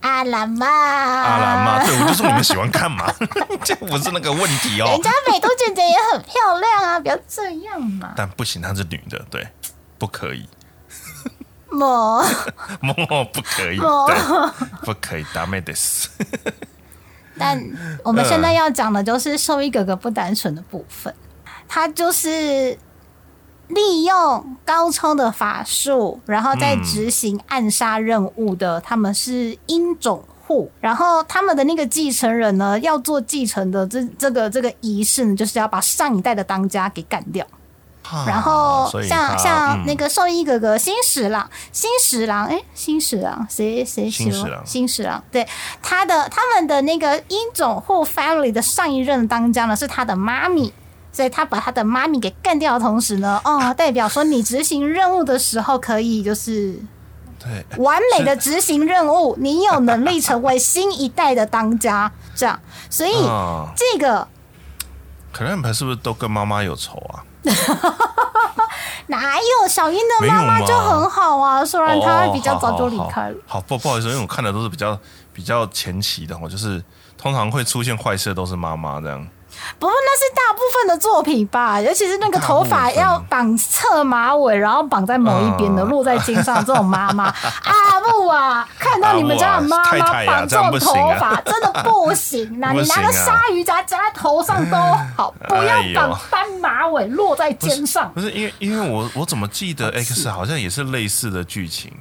[0.00, 3.12] 阿兰嘛，阿阿兰嘛，对我就说你们喜欢看嘛，
[3.62, 5.02] 这不是那个问题哦人。
[5.02, 8.14] 家美都姐姐也很漂亮啊，不要这样嘛。
[8.16, 9.46] 但不行，她是女的，对，
[9.98, 10.48] 不可以，
[11.68, 12.24] 么
[12.80, 14.16] 莫 不可以，哦对，
[14.86, 16.06] 不可以，ダメです。
[17.38, 17.62] 但
[18.02, 21.14] 我们现在要讲的就是兽医哥哥不单纯的部分，
[21.68, 22.78] 他就是
[23.67, 28.79] 利用高超的法术，然后再执行暗杀任务的。
[28.81, 37.45] 他们是鹰种户，然后他们的那个继承人呢，要做继承的这这个这个仪式呢，就是要把上一代的当家给干掉。
[38.27, 45.47] 然后像像那个兽医哥哥新十郎，新十郎，哎，新十郎谁谁新十郎新十郎，对
[45.81, 50.71] 他的他们的那个鹰种户 family 的上一任当家呢是他的妈咪。
[51.15, 56.77] 所以他把他的妈咪给干掉的同时呢，哦，代表说你执行任务的时候可以就是
[57.39, 62.59] 对，完美的执行任务，你有能力成为新一代的当家，这样。
[62.89, 64.27] 所以啊，这个
[65.31, 67.23] 可能是不是都跟妈妈有仇啊？
[69.07, 73.37] 哪有小英的妈妈就很好啊，虽然她比较早就离开了。
[73.47, 74.99] 好，不不好意思，因为我看的都是比较
[75.31, 76.83] 比较前期的，我就是
[77.17, 79.25] 通常会出现坏事的都是妈妈这样。
[79.77, 87.25] 不过那是大部分的作品吧，尤其是那个头发要绑侧马尾，然后绑在某一边的，嗯落在肩上这种妈妈，
[87.63, 92.71] 阿木啊，看到你们家的妈妈绑这种头发，真的不行啦！
[92.73, 94.77] 不你拿个鲨鱼夹夹在头上都
[95.15, 98.11] 好， 不要绑斑马尾落在肩上。
[98.13, 101.91] 不是因为因为我我怎么记得 X 好像也是类似的剧情，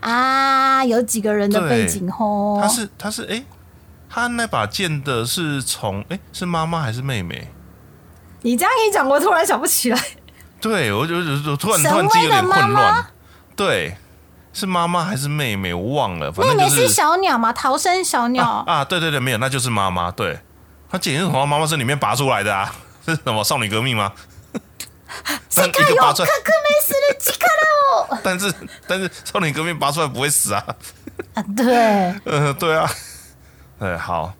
[0.00, 0.84] 啊！
[0.84, 2.58] 有几个人的背景吼。
[2.60, 3.42] 他，是他是哎、
[4.14, 7.50] 他那把剑的是从哎、是妈妈还是妹妹？
[8.42, 10.00] 你这样一讲，我突然想不起来。
[10.60, 11.16] 对，我就
[11.56, 13.04] 突然突然记得有点混乱。
[13.56, 13.96] 对，
[14.52, 15.74] 是妈妈还是妹妹？
[15.74, 18.64] 我忘了，反正就是小鸟嘛，逃生小鸟。
[18.68, 20.12] 啊，对对对，没有，那就是妈妈。
[20.12, 20.38] 对，
[20.88, 22.72] 他简直是从她妈妈身里面拔出来的啊！
[23.04, 24.12] 是什么少女革命吗？
[28.22, 28.54] 但是
[28.86, 30.64] 但是少女革命拔出来不会死啊。
[31.34, 31.66] 啊，对，
[32.24, 32.88] 呃，对啊，
[33.84, 34.32] 对，好，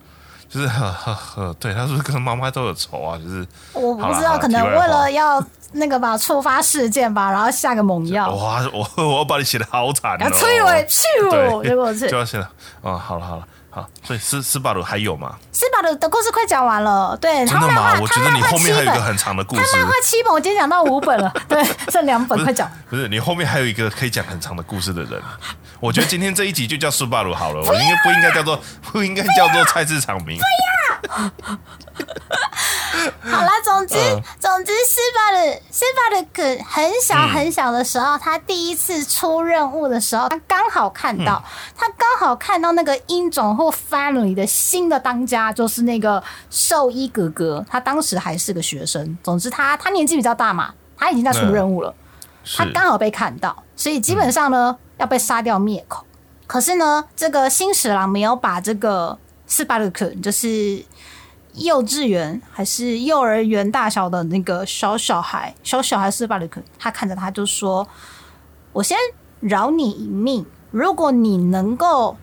[0.48, 3.18] 就是呵呵呵，对他是不是跟妈妈都有仇啊？
[3.18, 12.50] 就是我不知道，可能为了要那个吧，触发事件吧，然后下个猛药，哇，我我要把你写的好惨然哦，后催尾咻，对，结果是就要写了。
[12.80, 15.34] 哦，好了好了好，所以斯斯巴鲁还有吗？
[15.50, 17.98] 斯巴鲁的故事快讲完了，对，真的吗？
[18.00, 21.60] 我觉得你后面还有一个很长的故事他，漫画七本，我今天讲到五本了， 对，
[21.90, 22.70] 剩两本，快讲。
[22.88, 25.20] 不是，你后面还有一个可以讲很长的故事的人。
[25.80, 28.62] 我觉得今天这一集就叫斯巴鲁好了，我应该不应该叫做
[28.92, 30.38] 不应该叫做菜市场名？
[33.22, 49.16] 好啦，总之、嗯总之，斯巴鲁斯巴鲁克很小嗯很小的时候，他第一次出任务的时候，他刚好看到，嗯他刚好看到那个鹰种或 family 的新的当家，就是那个兽医哥哥，他当时还是个学生。
[49.22, 51.94] 总之他，他年纪比较大嘛，他已经在出任务了。
[52.56, 56.04] 他刚好被看到，所以基本上呢、要被杀掉灭口。
[56.46, 60.84] 可是呢，这个新十郎没有把这个斯巴鲁克，就是
[61.54, 67.86] 幼稚园还是幼儿园大小的那个小小孩，小小孩斯巴鲁克，他看着他就说
[68.72, 68.96] ：“我先
[69.40, 72.16] 饶你一命，如果你能够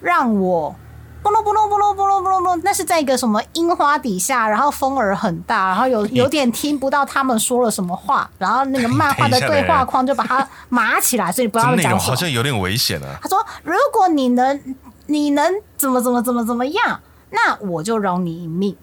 [0.00, 0.74] 让我。”
[1.22, 12.04] 波隆波隆波隆波隆波隆波隆，那是在一个什么樱花底下，然后风儿很大，然后有 有点听不到他们说了什么话，然后那个 漫画的对话框就把它码起来，所以不知道他们这内容讲。
[12.08, 13.16] 好像有点危险啊。
[13.22, 14.60] 他说：“如果你能，
[15.06, 17.00] 你能怎么怎么怎么怎么样，
[17.32, 18.76] 那我就饶你一命。”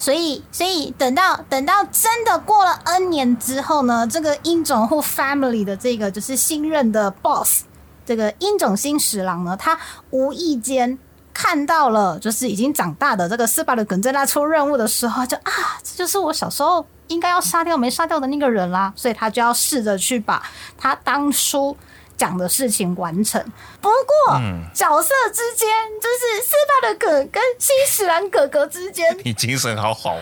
[0.00, 7.64] 所以，所以等到等到真的过了 N 年之后呢，这个鹰种或 family 的这个就是新任的 boss，
[8.06, 9.76] 这个鹰种新十郎呢，他
[10.10, 10.96] 无意间
[11.34, 20.40] 看到了，就是已经长大的这个斯巴鲁梗在那出任务的时候，就啊，这就是我小时候应该要杀掉没杀掉的那个人啦，所以他就要试着去把
[20.78, 21.76] 他当初
[22.18, 23.42] 讲的事情完成。
[23.80, 23.88] 不
[24.28, 25.66] 过，嗯角色之间
[26.02, 30.16] 就是斯巴的哥跟新史兰哥哥之间， 你精神好好，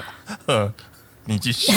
[0.47, 0.73] 呵
[1.25, 1.73] 你继续。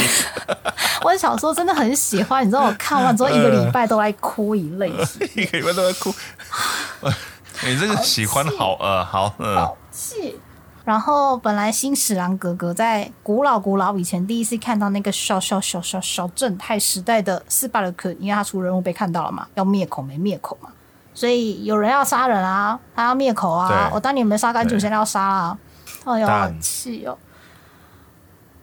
[1.01, 4.91] 我小时候真的很喜欢，你知道我看完之后一个礼拜都在哭一泪，
[5.33, 6.13] 一个礼拜都在哭。
[7.65, 10.39] 你这个喜欢好呃好呃好气。
[10.89, 20.71] 然后本来新史郎哥哥在古老古老以前第一次看到那个小小小小小正太时代的斯巴鲁克，因为他出人物被看到了嘛，要灭口没灭口嘛，
[21.13, 25.57] 所以有人要杀人啊，他要灭口啊，我当年没杀干净，我现在要杀啊，
[26.05, 27.15] 哎呦，好但气哦。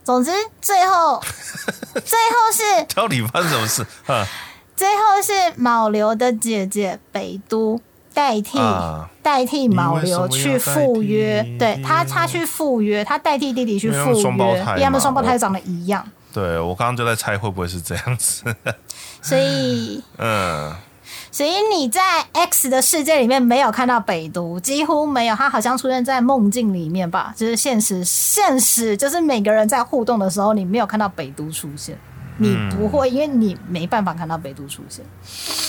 [0.03, 1.23] 总之，最后
[2.05, 3.87] 最后是到底发生什么事？
[4.07, 4.27] 啊。
[4.75, 7.81] 最后是卯流的姐姐北都
[8.17, 16.03] 代替、啊代替毛流去赴约，对他他去赴约，他代替弟弟去赴约，因为他们双胞胎长得一样，
[16.33, 18.45] 对我刚刚就在猜会不会是这样子。
[19.21, 20.73] 所以 嗯，
[21.33, 31.99] 所以你在 X 的世界里面没有看到北都，几乎没有，他好像出现在梦境里面吧，就是现实现实就是每个人在互动的时候，你没有看到北都出现。
[32.39, 35.05] 你不会，因为你没办法看到北都出现。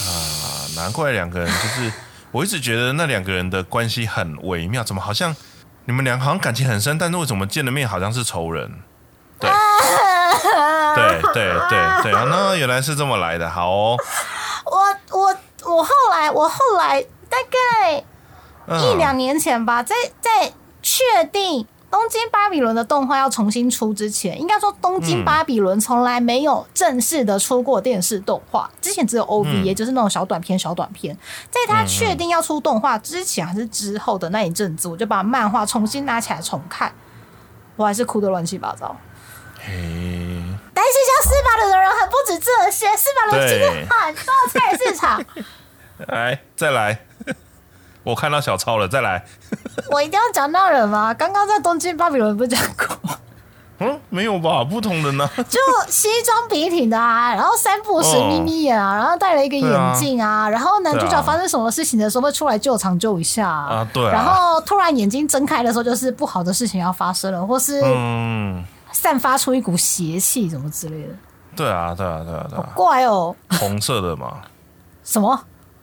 [0.05, 1.91] 啊，难怪两个人就是，
[2.31, 5.35] 我一直觉得那两个人的关系很微妙，怎么好像
[5.85, 8.69] 你们俩好像感情很深，但是为什么见了面好像是仇人？
[9.39, 9.49] 对，
[10.95, 13.97] 对对对对，啊那原来是这么来的，好哦，
[14.65, 18.03] 我我我后来我后来大概
[18.65, 18.81] 嗯。
[18.81, 20.51] 一两年前吧，在在
[20.81, 31.17] 确定东京巴比伦的动画要重新出之前，应该说东京巴比伦从来没有正式的出过电视动画，之前只有 OVA，、就是那种小短片、小短片。
[31.49, 36.93] 在他确定要出动画之前还是之后的那一阵子，我就把漫画重新拿起来重看，
[37.77, 38.95] 我还是哭得乱七八糟。
[39.59, 39.71] 嘿，
[40.73, 45.23] 但是像斯巴鲁的人很不止这些，斯巴鲁今天对很多菜市场。
[46.07, 47.06] 来再来，
[48.07, 49.21] 我看到小超了，再来，
[49.91, 51.13] 我一定要讲到人吗？
[51.13, 53.17] 刚刚在东京巴比伦不是讲过，
[53.79, 54.63] 嗯，没有吧？
[54.63, 55.29] 不同人呢？
[55.49, 63.85] 就西装笔挺的啊，然后三不时哦眯眯眼啊，然后戴了一个眼镜啊，然后男主角发生什么事情的时候会出来救场救一下啊。
[63.93, 71.13] 对啊然后突然眼睛睁开的时候，就是不好的事情要发生了，或是嗯，散发出一股邪气什么之类的，
[71.57, 74.37] 对啊，对啊，对啊，对啊，怪哦，红色的嘛，
[75.03, 75.39] 什么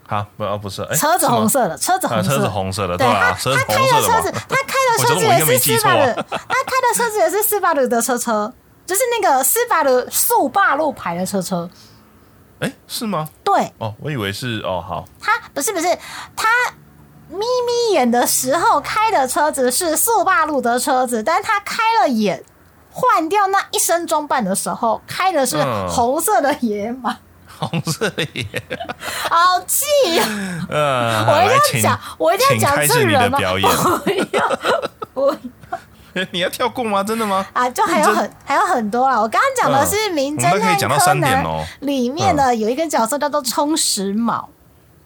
[0.09, 6.01] 啊，不，啊不是，哎，车子红色的，车子啊，红色的，车子红色的，对他，啊，车子他开红色的的车子，他开的车子也是斯巴鲁，
[6.31, 8.53] 他开的车子也是斯巴鲁的车车，
[8.87, 11.69] 就是那个斯巴鲁速霸路牌的车车。
[12.61, 13.29] 哎，是吗？
[13.43, 13.73] 对。
[13.79, 15.87] 哦，我以为是，哦，好，他不是不是
[16.37, 16.49] 他
[17.29, 22.45] 眯眯眼的时候开的车子是速霸路的车子，但是他开了眼
[22.93, 25.89] 换掉那一身装扮的时候，开的是嗯。
[25.89, 27.17] 红色的野马，
[27.59, 28.47] 红色的耶，
[29.31, 29.85] 好气
[30.19, 30.67] 啊！
[30.69, 33.39] 呃，我一定要讲，我一定要讲这人吗？
[33.39, 33.43] 不
[34.37, 34.59] 要，
[35.15, 35.37] 我
[36.31, 37.03] 你要跳过吗？
[37.03, 37.45] 真的吗？
[37.53, 39.21] 啊，就还有很还有很多啦。
[39.21, 41.65] 我刚刚讲的是《名侦探柯南》哦。
[41.81, 44.49] 里面的有一个角色叫做充实卯，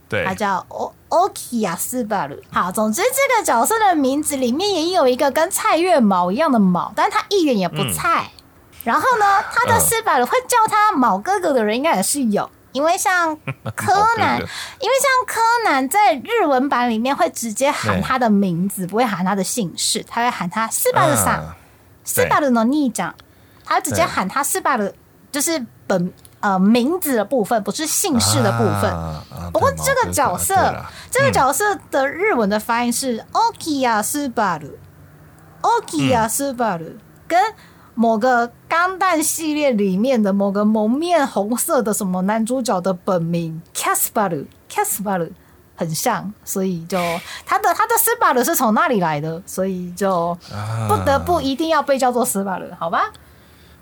[0.09, 8.31] 对他，叫 O s u b a r 好，总之这个角色的名字里面也有一个跟蔡月卯一样的卯，但他一点也不菜。
[8.84, 13.36] 然后呢，他的嗯斯巴鲁会叫他卯哥哥的人应该也是有，因为像
[13.76, 21.40] 柯南，卯哥哥因为像柯南在日文版里面会直接喊对他的名字，不会喊他的姓氏，他会喊他斯巴鲁桑。
[21.40, 21.54] 嗯
[22.06, 23.14] 斯巴鲁の兄ちゃん，
[23.64, 24.92] 他直接对喊他斯巴鲁，
[25.32, 26.12] 就是本
[26.42, 28.92] 呃名字的部分，不是姓氏的部分。
[28.92, 37.42] 啊啊不过这个对毛哥哥角色对啦这个角色的日文的发音是 Okiya Subaru，Okiya Subaru，跟
[38.01, 45.33] 某个钢弹系列里面的某个蒙面红色的什么男主角的本名 Casparu Casparu
[45.75, 46.97] 很像，所以就
[47.45, 53.11] 他的他的 Subaru 是从那里来的，所以就啊不得不一定要被叫做 Subaru，好吧？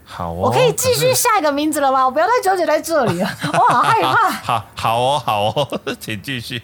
[0.06, 2.06] 好哦，我可以继续下一个名字了吗？
[2.06, 4.30] 我不要再纠结在这里了，我好害怕。
[4.40, 6.62] 好好哦，好哦， 请继续。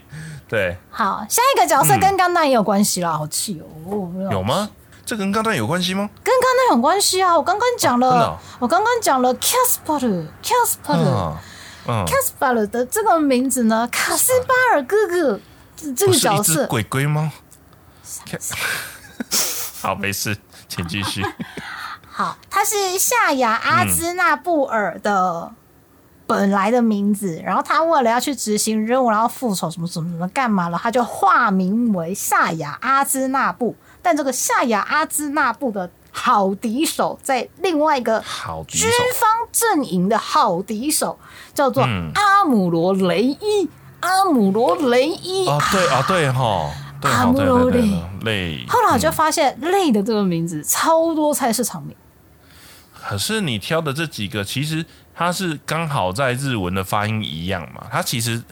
[0.49, 3.67] 对，好，下一个角色跟钢弹也有关系啦，好气哦！
[4.15, 4.43] 嗯有？
[4.43, 4.71] 吗？
[5.05, 6.09] 这跟刚才有关系吗？
[6.23, 7.37] 跟钢弹有关系啊！
[7.37, 11.37] 我刚刚讲了我刚刚讲了 Casper，Casper，Casper 嗯
[11.87, 15.41] 嗯，的这个名字呢，卡斯巴尔哥哥
[15.77, 17.33] 这这个角色，鬼鬼吗？
[19.83, 20.37] 好，没事，
[20.69, 21.27] 请继续。
[22.09, 25.53] 好，他是夏雅阿兹纳布尔的
[26.27, 33.75] 本来的名字，然后他为了要去执行任务，然后复仇什么什么什么干嘛了，他就化名为夏雅阿兹纳布。
[34.03, 38.23] 但这个夏雅阿兹纳布的好敌手，在另外一个
[38.67, 41.19] 军方阵营的好敌手
[41.55, 43.69] 叫做嗯阿姆罗雷伊。
[44.01, 46.69] 阿姆罗雷伊，哦，对哦，对哈，
[47.01, 48.67] 对阿姆罗雷。
[48.67, 51.97] 后来我就嗯发现“累”的这个名字超多菜市场名。
[52.93, 54.85] 可是你挑的这几个，其实
[55.15, 57.87] 它是刚好在日文的发音一样嘛。
[57.93, 58.43] 它其实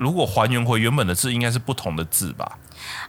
[0.00, 2.58] 如果还原回原本的字，应该是不同的字吧？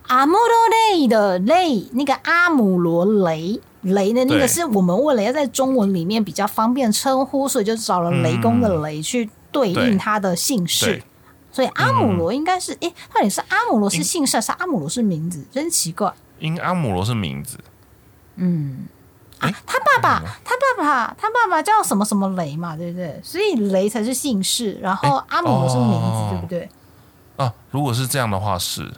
[0.07, 11.03] 阿姆罗雷的雷，那个阿姆罗雷雷的那个是我们为了要在中文里面比较方便称呼，所以就找了雷公的雷去对对应他的姓氏对。
[11.49, 15.45] 所以阿姆罗应该是，诶，到底是阿姆罗是姓氏，还是阿姆罗是名字？
[15.49, 16.13] 真奇怪。
[16.39, 17.57] 因阿姆罗是名字，
[18.35, 18.87] 嗯，
[19.39, 23.19] 啊，他爸爸，他爸爸，他爸爸叫什么什么雷嘛，对不对？
[23.23, 26.69] 所以雷才是姓氏，然后阿姆罗是名字，哦对不对？
[27.41, 28.91] 啊，如果是这样的话是，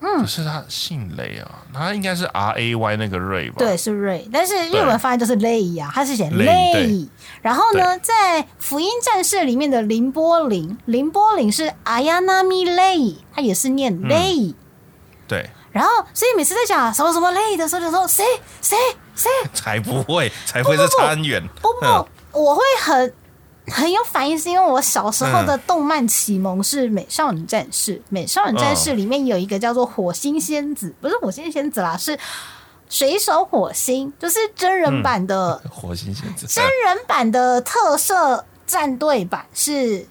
[0.00, 3.56] 嗯，可是他姓雷啊，他应该是 R A Y 那个瑞吧？
[3.58, 6.44] 对，是瑞，但是日文发音就是雷呀，他是写雷。
[6.44, 7.08] 雷对。
[7.40, 14.54] 然后呢，在《福音战士》里面的林波林，林波林是阿亚纳米雷，他也是念雷。
[15.26, 18.22] 对，然后，所以每次在讲什么什么雷的时候，就说谁？
[18.60, 18.76] 谁？
[19.14, 21.42] 谁， 才不会，才会是差很远。
[21.62, 23.14] 不不嗯，我会很
[23.66, 32.18] 很有反应，是因为我小时候的动漫启蒙是《美少女战士》，《美少女战士》里面有一个叫做火星仙子，不是火星仙子啦，是
[32.90, 40.06] 水手火星，就是真人版的、 火星仙子，真人版的特色战队版是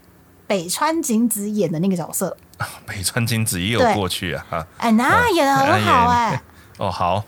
[0.47, 2.35] 北川景子演的那个角色，
[2.87, 4.45] 北川景子也有过去啊。
[4.49, 4.67] 哈。
[4.77, 6.41] 哎，那演的很好哎、
[6.79, 7.23] 哦，好，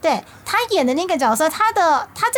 [0.00, 2.36] 对他演的那个角色，他的他在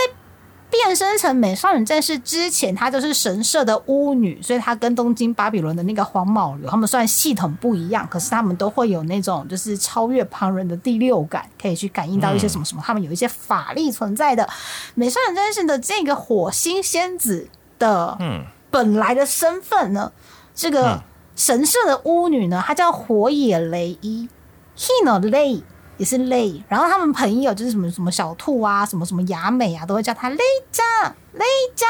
[0.70, 14.48] 变身成美少女战士之前，她就是神社的巫女，所以她跟东京巴比伦的那个黄毛流，他们虽然系统不一样，可是他们都会有那种就是超越旁人的第六感，可以去感应到一些什么什么，他们有一些法力存在的。
[14.94, 17.48] 美少女战士的这个火星仙子
[17.78, 20.12] 的嗯，本来的身份呢，
[20.54, 21.00] 这个嗯
[21.36, 24.28] 神社的巫女呢，她叫火野雷伊
[24.76, 25.62] Hino 雷
[25.96, 30.38] 也是雷，然后他们朋友就是什么什么小兔啊，什么什么雅美啊，都会叫他雷
[30.70, 30.84] 酱
[31.32, 31.44] 雷
[31.74, 31.88] 酱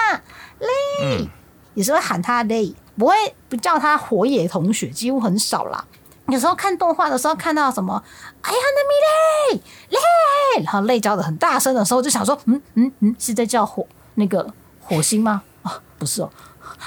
[0.60, 0.68] 雷，
[1.02, 1.28] 嗯
[1.74, 3.14] 也是会喊他雷，不会
[3.48, 5.84] 不叫他火野同学，几乎很少啦。
[6.28, 8.02] 有时候看动画的时候看到什么，
[8.42, 15.42] 哎呀，那米雷雷，然后累叫的很大声的时候，就想说，嗯嗯嗯，是在叫火那个火星吗？
[15.62, 16.30] 啊，不是哦，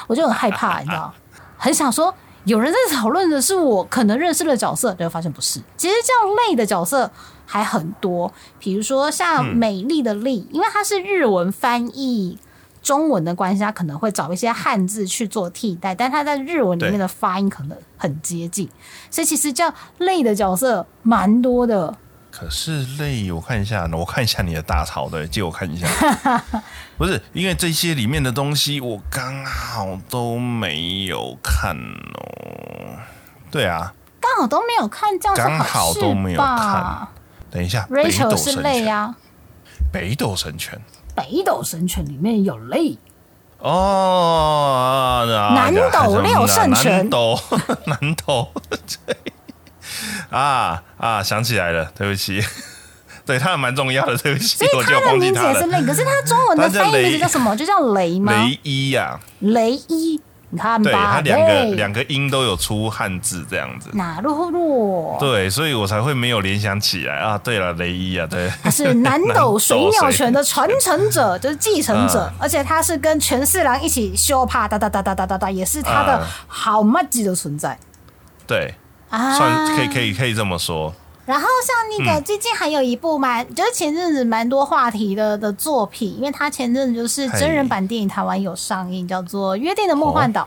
[0.08, 1.14] 我就很害怕，你知道，
[1.58, 2.14] 很想说
[2.50, 5.60] 有人在讨论的是我可能认识的角色，结果发现不是。
[5.78, 7.12] 其实这样类的角色
[7.45, 12.39] 还很多，比如说像美丽的丽，因为它是日文翻译。
[12.82, 18.70] 中文的关系，它可能会找一些汉字去做替代，但它在日文里面的发音可能很接近，
[19.12, 21.95] 所以其实这样类的角色蛮多的。
[22.32, 25.88] 可是类，我看一下，我看一下你的大潮的，借我看一下。
[26.98, 33.00] 不是，因为这些里面的东西我刚好都没有看哦。
[33.52, 37.08] 对啊，刚好都没有看，这样是刚好都没有看
[37.52, 39.16] 等一下，北斗？Rachel 是呀，
[39.92, 40.80] 北斗神拳。
[41.16, 42.98] 北斗神拳里面有累，
[43.58, 47.38] 哦，啊南斗六圣拳南斗，
[47.86, 48.48] 南斗，
[49.06, 49.18] 对，
[50.30, 52.42] 啊啊，想起来了，对不起，
[53.26, 55.18] 对他还蛮重要的，对不起所以，他的。
[55.18, 57.56] 名字也是雷，可是他中文的翻译名字叫什么？
[57.56, 58.32] 就叫雷吗？
[58.34, 60.20] 雷伊呀，雷伊，
[60.52, 65.18] 你看对吧，他两个两个音都有出汉字这样子，哪路路？
[65.20, 67.18] 对，所以我才会没有联想起来。
[67.18, 67.38] 啊。
[67.38, 77.78] 对了，雷伊啊，对， 他是南斗水鸟拳的传承者，就是继承者嗯，而且他是跟权四郎一起修帕哒哒哒哒哒哒哒，也是他的嗯好 m a 的存在。
[78.48, 78.74] 对，
[79.10, 79.38] 啊。
[79.38, 80.93] 算可以可以可以这么说。
[81.26, 90.41] 然后像那个嗯最近还有一部蛮，就是前阵子蛮多话题的的作品，因为他前阵子就是真人版电影台湾有上映，叫做《约定的梦幻岛》。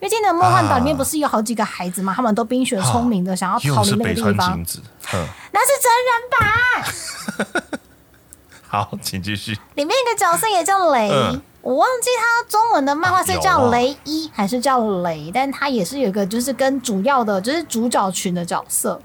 [0.00, 2.14] 约定的梦幻岛里面不是有好几个孩子嘛？
[2.14, 4.64] 他们都冰雪聪明的，想要逃离那个地方晴。
[4.64, 4.80] 子，
[5.12, 7.70] 嗯，那是真人版，
[8.68, 9.58] 好，请继续。
[9.74, 18.98] 里面一个角色也叫雷，嗯我忘记他中文的漫画是叫雷伊、还是叫雷，但他也是有一个就是跟主要的就是主角群的角色。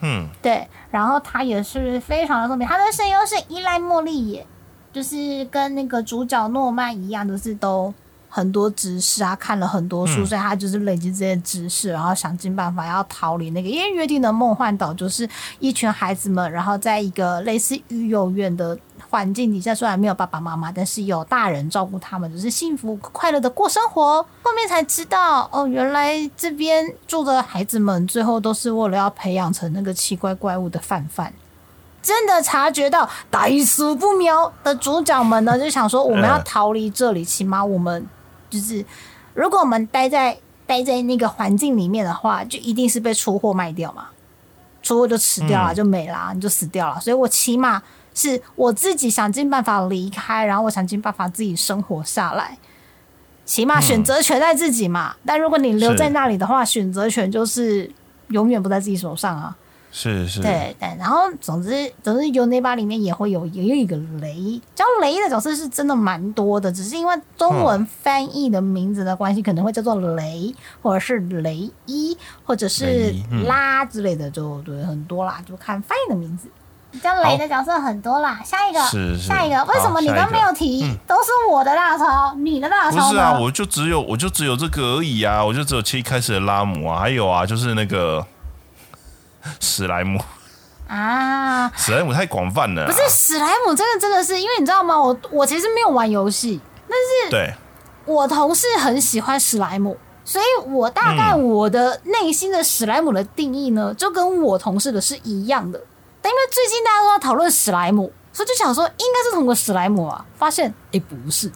[0.00, 4.46] 嗯，对，然后他也是非常的聪明，他的声优是依赖茉莉也，
[4.92, 7.94] 就是跟那个主角诺曼一样，就是都
[8.34, 15.28] 很多知识啊，看了很多书，嗯所以他就是累积这些知识，然后想尽办法要逃离那个，因为约定的梦幻岛就是
[15.58, 18.76] 一群孩子们，然后在一个类似育幼院的
[19.10, 24.22] 环境底下，虽然没有爸爸妈妈，但是有大人照顾他们，就是幸福快乐的过生活。
[24.42, 31.30] 后面才知道，哦，原来这边住的孩子们最后都是为了要培养成那个奇怪怪物的范范。
[32.02, 38.04] 真的察觉到歹俗不妙的主角们呢，就想说我们要嗯逃离这里，起码我们
[38.52, 38.84] 就是，
[39.32, 40.36] 如果我们待在
[40.66, 44.08] 待在那个环境里面的话，就一定是被出货卖掉嘛，
[44.82, 47.00] 出货就吃掉了，嗯就没啦，你就死掉了。
[47.00, 47.82] 所以我起码
[48.12, 52.58] 是我自己想尽办法离开，然后我想尽办法自己生活下来。
[53.44, 57.90] 起码选择权在自己嘛，但如果你留在那里的话，选择权就是
[58.28, 59.56] 永远不在自己手上啊。
[59.94, 73.14] 是是，对对，然后总之总之有那把里面也会有也有一个雷，叫雷的角色是真的蛮多的，只是因为中文翻译的名字的关系，可能会叫做雷，或者是雷伊，或者是
[73.46, 76.48] 拉之类的，就对很多啦，就看翻译的名字。
[77.02, 80.82] 叫雷的角色很多啦，下一个，是是下一个，为什么你都没有提？
[81.06, 83.02] 都是我的大招，你的大招呢？
[83.08, 88.22] 不是啊，我就只有我就只有这个而已啊，我就只有一开始的拉姆啊，还有啊，就是那个
[89.60, 90.20] 史莱姆，
[90.88, 95.00] 啊，史莱姆太广泛了啊，不是史莱姆，这个真的是，因为你知道吗？
[95.00, 97.54] 我我其实没有玩游戏，但是对，
[98.04, 105.80] 我同事很喜欢史莱姆，所以我大概我的内心的史莱姆的定义呢，就跟我同事的是一样的。
[106.20, 111.50] 但因为最近大家都在讨论史莱姆，所以就想说应该是同个史莱姆啊，发现诶不是，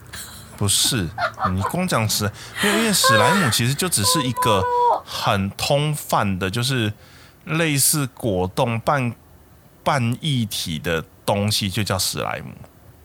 [0.56, 1.08] 不是
[1.54, 2.28] 你光讲史，
[2.64, 4.60] 因为因为史莱姆其实就只是一个
[5.04, 6.92] 很通泛的，就是
[7.46, 9.14] 类似果冻半
[9.82, 12.52] 半液体的东西，就叫史莱姆。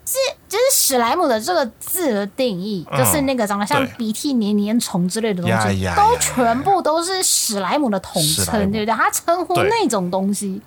[0.03, 0.17] 是
[0.49, 8.87] 就是史莱姆的这个字的定义，嗯就是那个长得像鼻涕黏黏虫之类的东西，都全部都是史莱姆的统称，对不对？
[8.87, 10.61] 它称呼那种东西，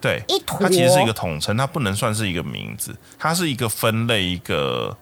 [0.00, 4.96] 对一，坨它其实是一个统称，它不能算是一个名字，它是一个分类一个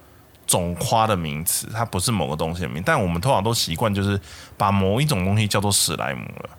[0.47, 2.83] 总夸的名词，它不是某个东西的名。
[2.87, 4.19] 但我们通常都习惯就是
[4.57, 6.51] 把某一种东西叫做史莱姆了。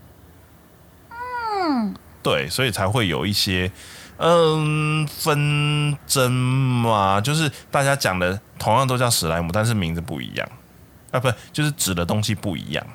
[1.58, 3.72] 嗯，对，所以才会有一些
[4.18, 10.48] 嗯纷争嘛，就是大家讲的同样都叫史莱姆，但是名字不一样
[11.12, 12.86] 啊，不就是指的东西不一样。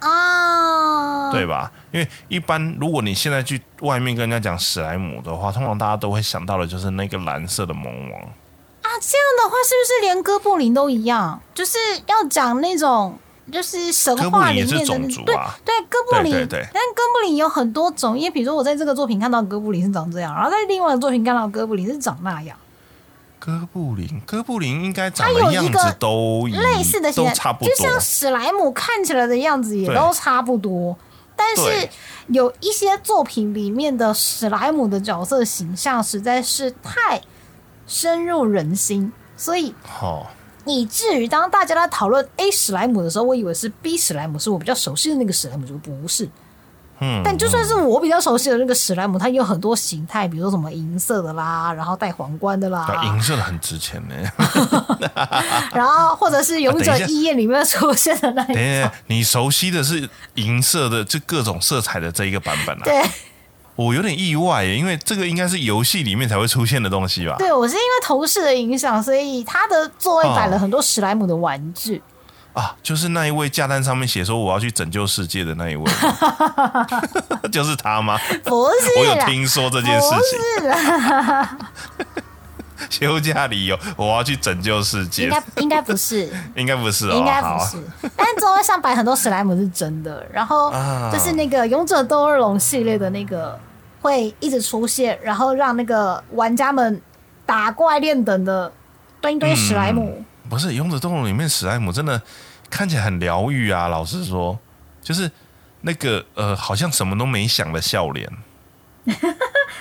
[0.00, 1.70] 啊，对吧？
[1.92, 8.20] 因为一般如果你现在去外面跟人家讲史莱姆的话，通常大家都会想到的就是那个蓝色的萌王。
[8.20, 11.40] 啊，这样的话是不是连哥布林都一样？
[11.54, 13.16] 就是要讲那种
[13.52, 22.56] 就是神话里面的那对种族啊，对，哥布林，对对对但哥布林有很多种，因为比如说我在这个作品看到哥布林是长这样，然后在另外的作品看到哥布林是长那样，
[23.38, 28.00] 哥布林，哥布林应该长的样子都一类似的形态，都差不多就像。
[28.00, 30.96] 史莱姆看起来的样子也都差不多，
[31.36, 31.88] 但是
[32.28, 37.20] 有一些作品里面的史莱姆的角色形象实在是太
[37.86, 40.30] 深入人心，所以好、
[40.64, 46.28] 以至于当大家在讨论 A 史莱姆的时候，我以为是 B 史莱姆，是我比较熟悉的那个史莱姆，就不是。
[47.04, 54.14] 嗯，但就算是我比较熟悉的那个史莱姆，它有很多形态，比如说什么银色的啦，然后戴皇冠的啦，啊银色的很值钱呢。
[55.74, 62.82] 然后或者是《勇者啊等一下义彦》里面出现的那一 等一你熟悉的是银色的，就各种色彩的这一个版本啊？
[62.84, 63.02] 对
[63.74, 67.36] 我有点意外耶，因为这个应该是游戏里面才会出现的东西吧？
[67.38, 72.02] 对，我是因为同事的影响，所以他的座位摆了哦很多史莱姆的玩具。
[72.52, 75.90] 啊，就是那一位价单上面写说我要去拯救世界的那一位，
[77.50, 78.18] 就是他吗？
[78.44, 81.58] 不是我有，听说这件事情，不是啦，
[83.00, 85.24] 休假理由我要去拯救世界。
[85.24, 87.78] 应，该应该不是， 应该不是哦，应该不是。
[88.16, 91.10] 但座位上摆很多史莱姆是真的，然后啊。
[91.12, 93.58] 就是那个《勇者斗恶龙》系列的那个
[94.00, 97.00] 会一直出现，然后让那个玩家们
[97.46, 98.70] 打怪练等的
[99.20, 100.22] 堆一堆史莱姆。
[100.48, 102.20] 不是《勇者斗恶龙》里面史莱姆真的
[102.68, 104.58] 看起来很疗愈啊，老实说，
[105.02, 105.30] 就是
[105.82, 108.28] 那个呃，好像什么都没想的笑脸，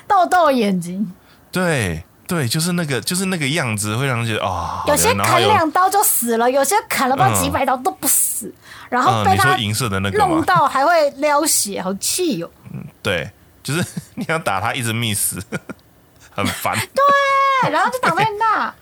[0.08, 1.12] 豆豆眼睛，
[1.52, 8.50] 对对，就是那个就是那个样子，会让人觉得啊，有些砍两刀就死了，有些砍了不知道几百刀都不死，
[8.88, 10.18] 然后嗯，被他银色的那个？
[10.18, 12.50] 弄到还会撩血，好气哦！
[13.04, 13.30] 对，
[13.62, 13.84] 就是
[14.16, 15.38] 你要打他一直 miss，
[16.34, 16.74] 很烦。
[16.96, 18.74] 对，然后就挡在那，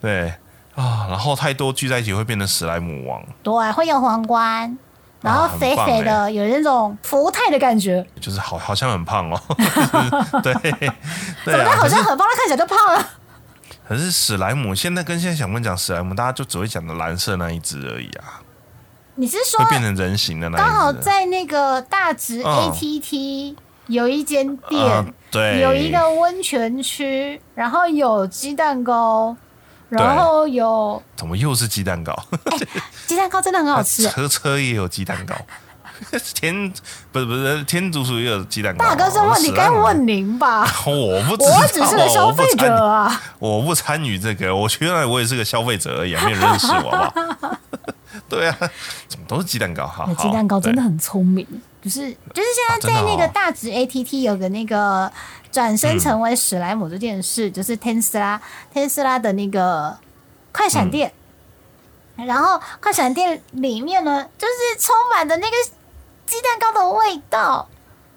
[0.00, 0.28] 对
[0.74, 4.78] 啊，然后太多聚在一起会变成史莱姆王，对，会有皇冠，
[5.24, 9.40] 然后肥肥的，欸有那种福泰的感觉，就是好好像很胖哦。
[10.44, 10.92] 对对
[11.46, 13.08] 怎么啊，好像很胖，他看起来就胖了。
[13.88, 18.40] 可是史莱姆现在跟现在想问讲史莱姆，大家就只会讲的蓝色那一只而已啊，
[19.14, 20.66] 你是说会变成人形的那一只。
[20.66, 23.56] 刚好在那个大直嗯 ATT
[23.86, 29.34] 有一间啊店，对，有一个温泉区，然后有鸡蛋糕，
[29.98, 32.16] 然后有怎么又是鸡蛋糕？
[33.06, 34.02] 鸡蛋糕真的很好吃。
[34.10, 35.34] 车车也有鸡蛋糕，
[36.34, 36.72] 天
[37.12, 38.84] 不是不是天竺鼠也有鸡蛋糕。
[38.84, 43.20] 大哥，这问题该问您吧， 我不知道，我只是个消费者啊。
[43.38, 47.56] 我不参与这个，我原来我也是个消费者而已、啊，没有认识我，好不好？
[48.28, 48.56] 对啊，
[49.08, 49.86] 怎么都是鸡蛋糕？
[49.86, 51.46] 哈，那鸡蛋糕真的很聪明，
[51.84, 55.12] 就是就是现在在那个大直 ATT 有个那个
[55.52, 58.40] 转身成为史莱姆这件事，就是特斯拉
[58.72, 59.94] 特斯拉的那个
[60.50, 61.12] 快闪店，
[62.16, 65.56] 然后快闪店里面呢，就是充满的那个
[66.24, 67.68] 鸡蛋糕的味道。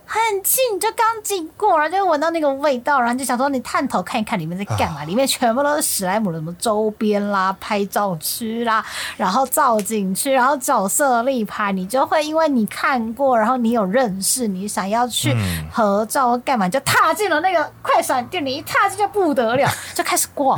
[0.10, 8.84] 很近，你就刚经过，然后就闻到那个味道，然后就想说你探头看一看里面在干嘛，里面全部都是史莱姆的什么周边啦、拍照区啦，
[9.18, 15.36] 然后造景区，然后角色立牌，你就会因为你看过，然后你有认识，你想要去
[15.70, 20.58] 合照干嘛，就踏进了那个快闪店里，一踏进就不得了，就开始逛。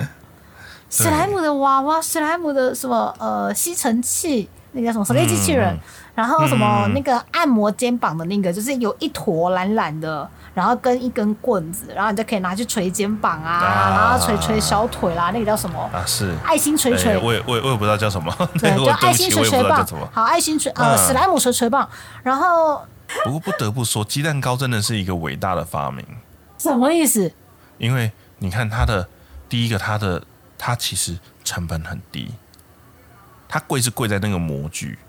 [0.92, 5.74] 史莱姆的娃娃、史莱姆的什么呃吸尘器，那个叫什么手电机器人。
[5.74, 5.80] 嗯
[6.16, 6.94] 然后什么嗯。
[6.94, 13.90] 那个按摩肩膀的那个，就是有一坨懒懒的，然后跟一根棍子，然后你就可以拿去捶肩膀啊，啊。
[13.90, 15.80] 然后捶捶小腿啦，那个叫什么？
[15.94, 16.34] 啊，是。
[16.44, 17.12] 爱心捶捶。
[17.12, 19.86] 哎，我也我也我也不知道叫什么， 对，我就爱心捶捶棒。
[20.12, 20.98] 好，爱心捶呃嗯。
[20.98, 21.88] 史莱姆捶捶棒，
[22.24, 22.86] 然后
[23.24, 26.06] 不过不得不说，鸡蛋糕真的是一个伟大的发明，
[26.58, 27.32] 什么意思？
[27.78, 29.08] 因为你看它的
[29.48, 30.22] 第一个，它的
[30.58, 32.34] 它其实成本很低，
[33.48, 35.00] 它贵是贵在那个模具。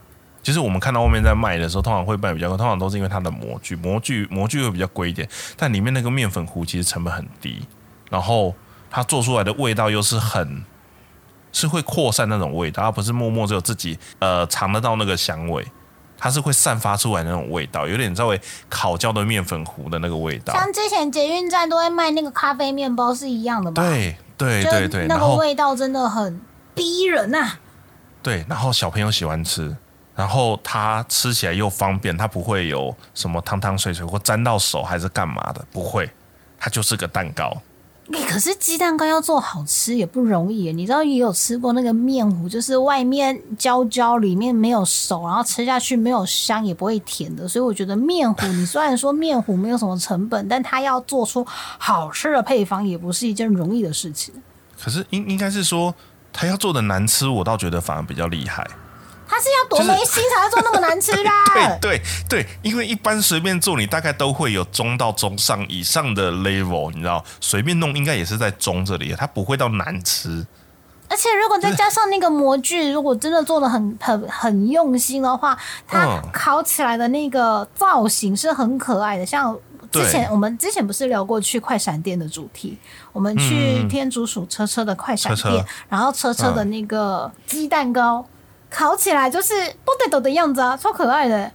[0.43, 7.66] 其实我们看到外面在卖的时候，通常会卖比较贵，通常都是因为它的模具，模具模具会比较贵一点，但里面那个面粉糊其实成本很低，
[8.09, 8.55] 然后
[8.91, 10.64] 它做出来的味道又是很
[11.53, 15.66] 是会扩散那种味道，而不是默默只有自己呃尝得到那个香味，
[16.16, 20.55] 它是会散发出来那种味道，有点稍微烤焦的面粉糊的那个味道。
[20.55, 26.41] 像之前捷运站都会卖那个咖啡面包是一样的吧？，对对对对，那个味道真的很
[26.74, 27.59] 逼人呐、
[28.22, 29.76] 对，然后小朋友喜欢吃，
[30.21, 36.11] 然后它吃起来又方便，它不会有什么汤汤水水或沾到手还是干嘛的，不会，
[36.59, 37.57] 它就是个蛋糕。
[38.12, 47.49] 欸可是鸡蛋糕要做好吃也不容易，你知道也有吃过那个面糊，就是外面焦焦，里面没有熟，然后吃下去没有香，也不会甜的。
[47.49, 54.35] 所以我觉得面糊，你虽然说面糊没有什么成本，但它要做出好吃的配方，也不是一件容易的事情。
[54.79, 55.95] 可是应应该是说，
[56.31, 58.66] 它要做的难吃，我倒觉得反而比较厉害。
[59.31, 61.31] 它是要多没心才要做那么难吃的。
[61.55, 70.45] 对对对，因为一般随便做，你大概都会有中到中上以上的 level，你知道，随便弄应该也是在中这里，它不会到难吃。
[71.09, 75.57] 而且如果再加上那个模具，如果真的做的很很很用心的话，
[75.87, 79.24] 它嗯烤起来的那个造型是很可爱的。
[79.24, 79.57] 像
[79.91, 82.78] 之前我们之前不是聊过去快闪店的主题，
[83.12, 88.24] 我们去嗯天竺鼠车车的快闪车车店，然后车车的那个鸡蛋糕。
[88.71, 89.53] 烤起来就是
[89.85, 91.37] potato 的样子啊，超可爱的。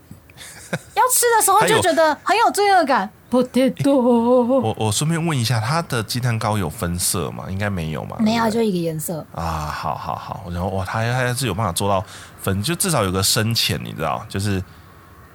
[0.94, 3.10] 要吃的时候就觉得很有罪恶感。
[3.32, 7.46] potato 我我顺便问一下，它的鸡蛋糕有分色吗？
[7.50, 8.18] 应该没有嘛？
[8.20, 9.26] 没有，就一个颜色。
[9.34, 12.04] 啊，好好好，然后哇，它还还是有办法做到
[12.42, 14.62] 分，就至少有个深浅，你知道，就是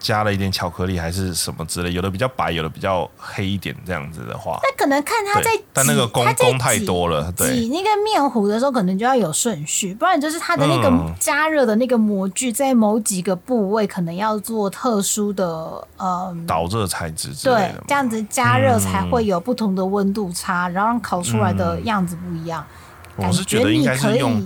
[0.00, 7.54] 加了一点巧克力还是什么之类，有的比较白，有的比较黑一点，这样子的话，那可能看他在，但那个工工太多了，对。
[7.54, 11.14] 挤那个面糊的时候，可能就要有顺序，不然就是它的那个嗯。
[11.20, 22.64] 加热的那个模具在某几个部位可能要做特殊的，嗯，导热材质之类对这样子加热才会有不同的温度差，然后让烤出来的样子不一样。
[22.68, 22.76] 嗯
[23.16, 24.42] 我是觉得应该是用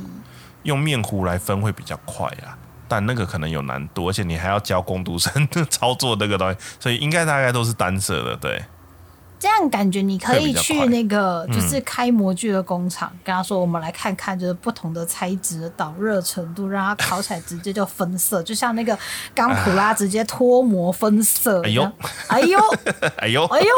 [0.65, 2.59] 用面糊来分会比较快啊。
[2.89, 8.63] 但那个可能有难度，而且你还要教工读生 操作那个东西，所以应该大概都是单色的，对。
[9.37, 18.99] 这样感觉你可以去那个就是开模具的工厂，跟他说我们来看看就是不同的材质的导热程度，让它烤起来直接就分色，就像那个
[19.35, 21.61] 钢普拉直接脱模分色。
[21.63, 21.83] 哎呦，
[22.29, 22.59] 哎呦，
[23.19, 23.77] 哎呦，哎呦，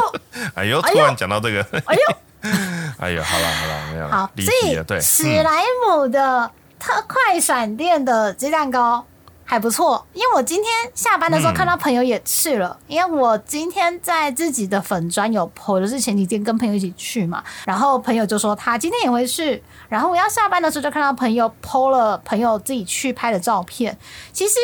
[0.54, 2.16] 哎呦，突然讲到这个，哎呦，
[2.98, 6.48] 哎呦，好了好了，没有了好，离所以，对，史嗯莱姆的
[6.78, 9.04] 特快闪店的鸡蛋糕
[9.44, 23.96] 还不错，因为我今天下班的时候看到朋友也去了，因为我今天在自己的粉砖有 po，就是前几天跟朋友一起去嘛，然后朋友就说他今天也会去，然后我要下班的时候就看到朋友 po 了朋友自己去拍的照片，
[24.32, 24.58] 其实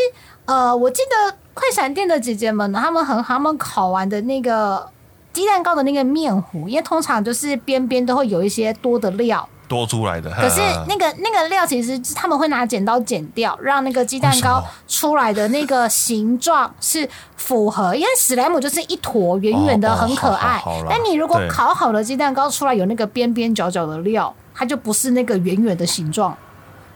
[0.45, 4.91] 呃，我记得快闪店的姐姐们呢，她们很好，她们烤完的那个。
[5.33, 20.61] 鸡蛋糕的那个面糊，因为通常就是边边都会有一些多的料，多出来的，可是那个那个料其实是他们会拿剪刀剪掉，让那个鸡蛋糕出来的那个形状是符合，因为史莱姆就是一坨圆圆的，很可爱。
[20.91, 26.37] 但你如果烤好的鸡蛋糕出来有那个边边角角的料，它就不是那个圆圆的形状。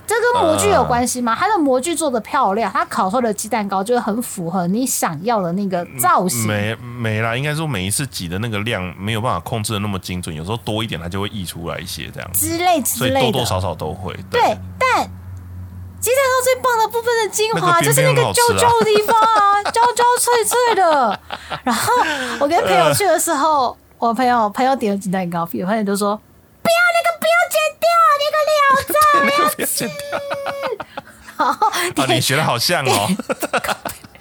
[0.07, 1.37] 这跟模具有关系吗？
[1.39, 6.47] 它的模具做的漂亮，它烤出来的鸡蛋糕就会很符合你想要的那个造型。
[6.47, 14.15] 没没啦，应该说每一次挤的那个量没有办法控制的那么精准，有时候多一点它就会溢出来一些这样，之类之类的，以多多少少都会。
[14.31, 14.41] 对，
[14.79, 15.11] 但
[15.99, 21.21] 鸡蛋糕最棒的部分的精华就是那个焦焦的地方啊， 焦焦脆脆的。
[21.65, 21.93] 然后
[22.39, 26.15] 我跟朋友去的时候，我朋友朋友点了鸡蛋糕，我朋友就说
[26.63, 27.89] ：“不要那个，不要剪掉
[28.75, 28.95] 那个料渣。
[29.25, 29.97] 那个不要剪掉”
[31.39, 32.07] 然后 啊！
[32.09, 33.09] 你，学的好像哦，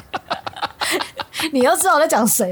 [1.54, 2.52] 你又知道我在讲谁，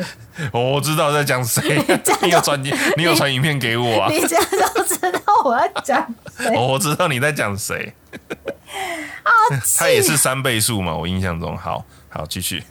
[0.53, 1.83] 我知道在讲谁，
[2.23, 4.07] 你有传你有传影片给我啊？
[4.09, 6.55] 你这样都知道我在讲谁。
[6.55, 7.93] 哦我知道你在讲谁，
[9.23, 9.31] 啊，
[9.77, 10.95] 他也是三倍数嘛？
[10.95, 12.63] 我印象中，好好继续。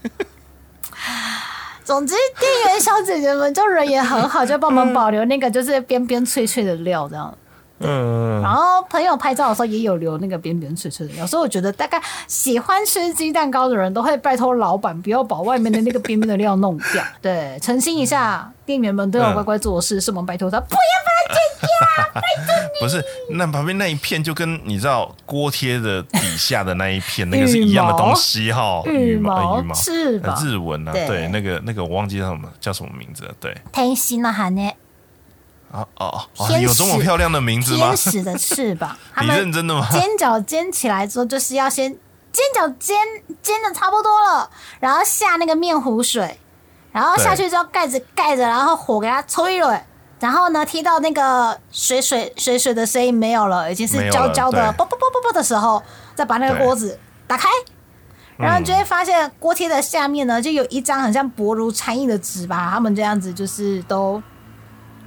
[1.85, 7.37] 总之，店员小姐姐们就人也很好，就帮我们保留那个就是边边脆脆的料这样。
[7.83, 17.05] 嗯，然后朋友拍照的时候也有留那个边边脆脆的料，所以我觉得大概喜欢吃鸡蛋糕的人都会拜托老板不要把外面的那个边边的料弄掉。
[17.23, 21.69] 对，澄清一下，店员们都有乖乖做事，是我们拜托他不要把它剪掉。
[22.15, 34.73] 拜托你 不是，那旁边那一片就跟你知道锅贴的底下的那一片那个是一样的东西哈，羽毛毛羽毛翅膀呃日文啊，对对，那个那个我忘记叫什么叫什么名字了，对，天使呢，还呢？
[35.73, 37.97] 啊哦哦，有这么漂亮的名字吗天？
[37.97, 39.89] 使的翅膀， 他你们认真的吗？
[39.91, 41.91] 尖角尖起来之后，就是要先
[42.31, 42.97] 尖角尖
[43.43, 44.49] 尖的差不多了，
[44.81, 46.39] 然后下那个面糊水，
[46.93, 49.83] 然后下去之后盖子盖着，然后火给它吹了。
[50.21, 55.83] 然后呢，踢到那个水水水水的声音没有了，已经是焦焦的啵啵啵啵啵的时候，
[56.15, 56.97] 再把那个锅子
[57.27, 57.49] 打开，
[58.37, 64.23] 然后你就嗯会发现锅贴的下面呢，就有一张很像薄如蝉翼的纸吧，他们这样子就是都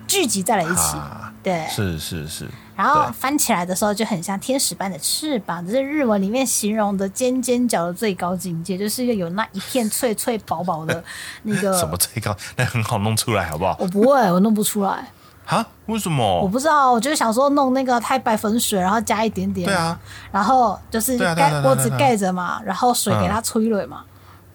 [0.08, 11.04] 聚集在了一起，啊，对，是是是，然后翻起来的时候就很像天使般的翅膀，这是日文里面形容的尖尖角的最高境界，就是要有那一片脆脆薄薄的
[11.44, 11.78] 那个。
[11.78, 12.36] 什么最高？
[12.56, 13.76] 那很好弄出来，好不好？
[13.80, 15.12] 我不会，我弄不出来。
[15.46, 15.66] 啊？
[15.86, 16.48] 为什么我？
[16.48, 20.00] 不知道，我就是想说弄那个太白粉水，然后加一点点，对啊，
[20.32, 24.04] 然后就是盖锅子盖着嘛，然后水给它吹了嘛，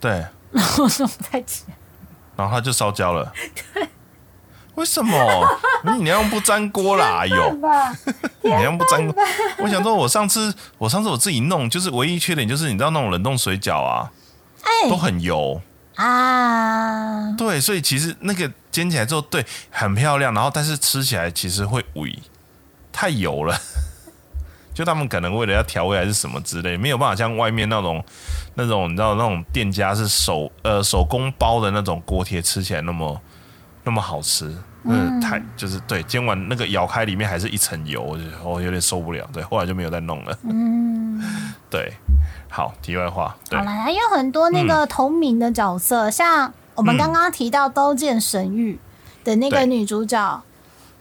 [0.00, 1.76] 对， 然后弄不太起来。
[2.36, 3.32] 然后它就烧焦了。
[4.80, 5.46] 为什么？
[5.84, 7.18] 你你要用不粘锅啦？
[7.20, 7.58] 哎呦，
[8.42, 9.22] 你要用不粘锅？
[9.58, 14.10] 我想说，我上次我上次我自己弄，就是唯一缺点就是你知道那种冷冻水饺啊，
[14.88, 15.60] 都哎很油。
[15.96, 22.16] 啊，对，所以其实那个煎起来之后，对，很漂亮，然后但是吃起来其实会萎，
[22.90, 23.54] 太油了。
[24.72, 28.02] 就他们可能为了要调味还是什么之类，没有办法像外面那种
[28.54, 33.20] 那种你知道那种店家是手呃手工包的那种锅贴，吃起来那么
[33.84, 34.56] 那么好吃。
[34.84, 39.28] 嗯，太就是对，煎完那个咬开里面还是一层油，我就我有点受不了。
[39.32, 40.38] 对，后来就没有再弄了。
[40.44, 41.20] 嗯，
[41.68, 41.92] 对，
[42.48, 43.58] 好，题外话，对。
[43.58, 48.78] 好，啦，还有很多那个同名的角色，像我们刚刚提到《刀剑神域》
[49.26, 50.42] 的那个女主角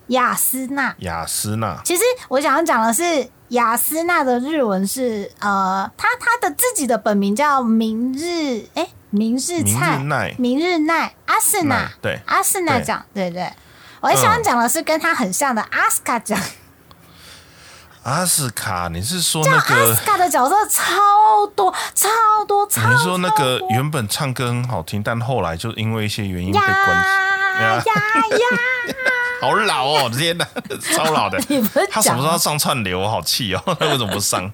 [0.07, 10.35] 雅斯娜，雅斯娜，其实我想要讲的是，雅斯娜的日文是呃，她她的自己的本名叫明日，哎、明日菜明菜，日奈。
[10.37, 12.19] 明日奈，阿斯娜，对。
[12.25, 12.83] 阿斯娜对。
[12.83, 13.49] 讲，对对。
[14.01, 16.39] 我想要讲的是跟他很像的阿斯卡讲，
[18.03, 20.05] 阿斯卡，你是说那个阿斯？
[20.05, 22.09] 卡的角色超多超
[22.47, 28.95] 多超多，你是说那个原本唱歌很好听，但后来就因为一些原因被呀关呀呀，系？
[29.41, 30.45] 好老哦，天哪，
[30.95, 31.39] 超老的。
[31.47, 32.99] 你不是他什么时候要上串流？
[32.99, 34.49] 我好气哦，他为什么不上？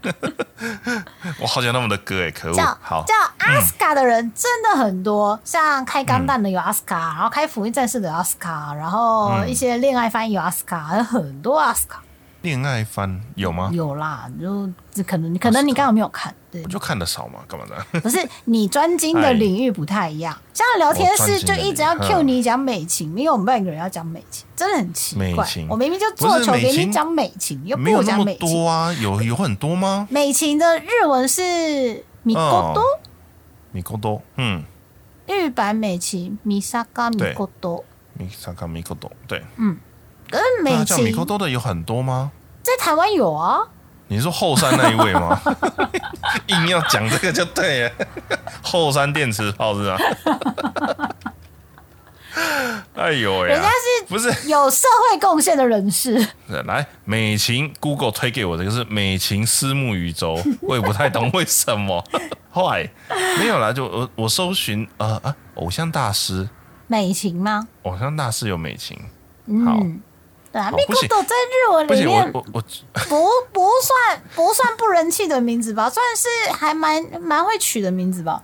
[1.39, 2.77] 我好想他们的歌哎，可恶叫！
[2.81, 12.01] 好叫，阿斯卡的人真的很多，像开钢弹的有阿斯卡，然后开福音战士的有阿斯卡，然后嗯一些恋爱翻译有阿斯卡，还有很多阿斯卡。
[12.45, 13.71] 恋爱番有吗？
[13.73, 17.99] 有啦，就这可能可能你刚刚没有看，对我，就看的少嘛，干嘛的？
[17.99, 20.37] 不是 你专精的领域不太一样。
[20.53, 25.45] 像聊天室就一直要 Q 你讲美琴，因为我们半个人要讲美琴，真的很奇怪。
[25.67, 28.47] 我明明就做球给你讲美琴，又不讲美琴。
[28.47, 30.07] 多啊，有有很多吗？
[30.11, 32.83] 美琴的日文是米高多，
[33.71, 34.63] 米高多，嗯，
[35.27, 37.83] 日版美琴米萨嘎米高多。
[38.13, 39.43] 米萨卡米高多，对，
[40.35, 42.31] 可是美那叫米琴沟多的有很多吗？
[42.61, 43.59] 在台湾有啊，
[44.07, 45.39] 你是说后山那一位吗？
[46.47, 47.91] 硬要讲这个就对了，
[48.61, 49.97] 后山电池炮是吧？
[52.95, 56.27] 哎呦喂、人家是不是有社会贡献的人士。
[56.65, 62.03] 来美琴 Google 推给我的就是美琴私募宇宙，我也不太懂为什么。
[62.51, 62.89] 后来
[63.37, 66.47] 没有啦，就我我搜寻呃啊偶像大师，
[66.87, 67.67] 美琴吗？
[67.83, 68.97] 偶像大师有美琴，
[69.65, 70.01] 好嗯，
[70.55, 72.61] 对啊，米好不行古多在日文里面我我
[73.09, 78.41] 不不算不算不人气的名字吧，算是还蛮蛮会取的名字吧。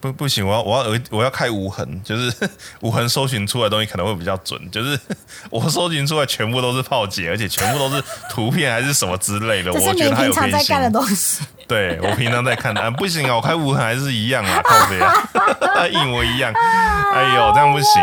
[0.00, 2.32] 不不行，我要我要我要开无痕，就是
[2.82, 4.96] 无痕搜寻出来的东西可能会比较准，就是
[5.50, 10.80] 我搜寻出来全部都是炮姐，而且全部都是图片还是什么之类的，我觉得它你平有偏心常在干。
[10.80, 11.42] 的东西。
[11.66, 16.52] 对我平常在看的、啊，不行啊，我开无痕还是一样啊，靠姐啊，一模一样。
[16.54, 18.02] 哎呦，这样不行，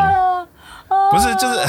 [1.12, 1.66] 不是就是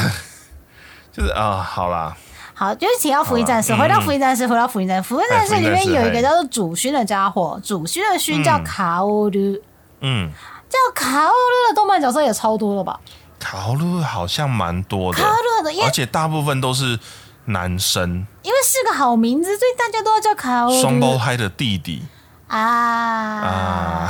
[1.11, 2.15] 就是啊，好啦，
[2.53, 8.03] 好，就是提到福音战士，回到福音战士，回到福音战士，福音战士里面有一个哎叫做主勋的家伙，主勋。
[8.11, 9.61] 的勋叫嗯卡欧鲁，
[10.01, 10.29] 嗯，
[10.69, 12.99] 叫卡欧鲁的动漫角色也超多了吧？
[13.39, 15.21] 卡欧鲁好像蛮多的。
[15.21, 16.99] 卡，欧鲁的，而且大部分都是
[17.45, 20.81] 男生，因为是个好名字，所以大家都要叫卡欧鲁。
[20.81, 22.03] 双胞胎的弟弟
[22.49, 22.59] 啊。
[22.59, 24.09] 啊，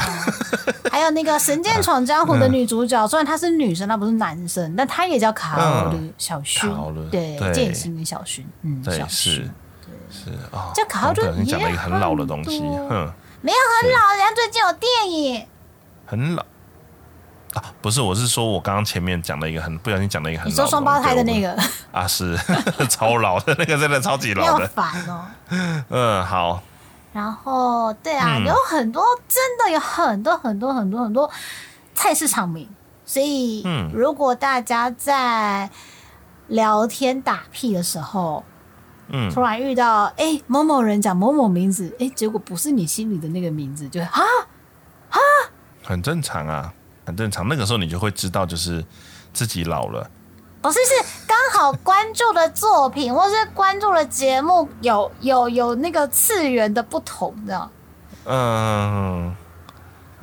[0.92, 9.44] 还有那个《神剑闯江湖》的女主角，虽然她是女生，她不是男生，但她也叫卡奥鲁小薰对，剑心的小薰，嗯，小对是。
[9.44, 9.50] 薰
[10.12, 15.46] 是啊，这考虑不小心讲了一个很老的东西哼，没有很老，人家最近有电影，
[16.08, 16.44] 很老。
[17.54, 21.56] 啊，不是，我是说我刚刚前面讲了一个很不小心讲了一个很你说双胞胎的那个，
[21.92, 22.36] 啊是
[22.90, 25.26] 超老的那个真的超级老的， 烦哦。
[25.90, 26.62] 嗯，好，
[27.20, 28.46] 然后，对啊，嗯。
[28.46, 31.30] 有很多，真的有很多很多很多很多
[31.94, 32.68] 菜市场名，
[33.06, 33.92] 所以，嗯。
[33.94, 35.70] 如果大家在
[36.48, 38.44] 聊天打屁的时候，
[39.10, 39.30] 嗯。
[39.30, 44.22] 突然遇到哎、某某人讲某某名字，哎、结果不是你心里的那个名字，就啊
[45.10, 45.18] 啊，
[45.84, 46.74] 很正常啊，
[47.06, 47.48] 很正常。
[47.50, 48.86] 那个时候你就会知道，就是
[49.34, 50.10] 自己老了。
[50.62, 51.06] 不是是刚
[51.60, 57.70] 好关注的作品或是关注的节目有有有那个次元的不同，的
[58.24, 59.36] 嗯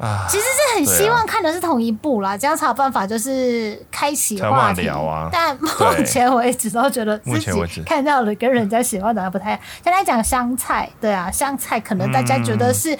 [0.00, 4.80] 啊，其实是很希望看的是同一部啦，这样才有办法就是开启话题。
[4.80, 5.68] 聊啊但目
[6.06, 9.60] 前为止都觉得自己看到的跟人家喜欢的还不太一样。
[9.84, 12.98] 现在讲香菜，对啊，香菜可能大家觉得是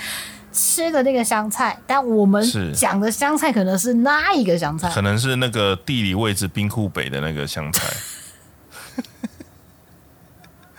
[0.53, 4.91] 吃的那个香菜，但我们是讲的香菜可能是那一个香菜。
[4.91, 7.83] 可能是那个地理位置冰库北的那个香菜。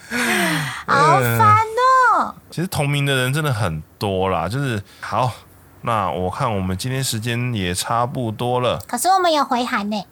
[0.88, 1.58] 好烦
[2.18, 2.36] 哦！
[2.50, 5.32] 其实同名的人真的很多啦，就是好。
[5.82, 10.04] 那我看我们今天时间也差不多了，可是我们有回函呢，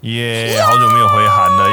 [0.00, 1.70] 耶、好久没有回函了，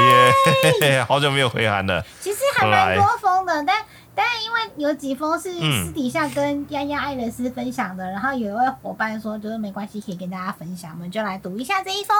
[0.82, 2.01] 耶、 好久没有回函了。
[2.22, 3.84] 其实还蛮多封的，但
[4.15, 12.15] 但因为有几封是嗯私底下跟丫丫爱丽丝分享的，然后有一位伙伴说就是没关系，可以跟大家分享，我们就来读一下这一封，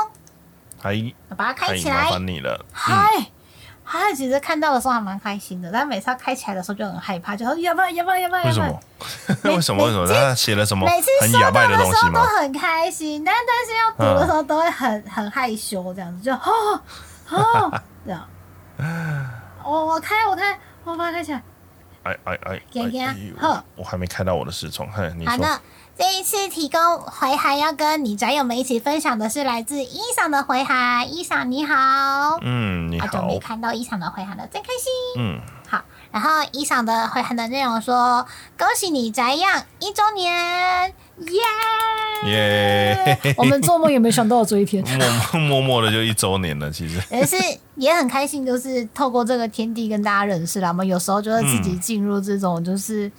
[0.82, 2.10] 还我把它开起来。
[2.10, 2.66] 烦你了。
[2.90, 3.26] 嗯，
[3.92, 8.44] 嗨，嗨，其实看到的时候还蛮开心的，但每次他开起来的时候就很害怕，就说要不要要不要要不要？
[8.46, 8.80] 为什么？
[9.56, 9.84] 为什么？
[9.84, 10.08] 为什么？
[10.08, 12.14] 他写了什么每次很哑巴的东西吗？
[12.14, 16.82] 时候都很开心，但但是要读的时候都会很很害羞，这样子就哦
[17.32, 18.26] 哦这样。
[19.66, 21.44] 我我开我开我把它开起来，
[22.04, 25.46] 哎哎哎，给给哎呵我还没开到我的视窗，嘿，你说，
[25.98, 31.14] 这一次提供回函要跟你宅友们一起分享的是来自伊桑的回函。
[31.14, 35.22] 伊桑你好，嗯，你好好久没，看到伊桑的回函了，真开心。
[35.22, 35.40] 嗯，
[35.70, 35.82] 好，
[36.12, 38.26] 然后伊桑的回函的内容说
[38.58, 41.42] ：“恭喜你宅样一周年，耶！
[42.24, 44.84] 耶，我们做梦也没想到有这一天，
[45.34, 47.36] 默默默的就一周年了，其实， 也是
[47.76, 50.70] 也很开心，就是透过这个天地跟大家认识了。
[50.70, 53.12] 我们有时候就会自己进入这种就是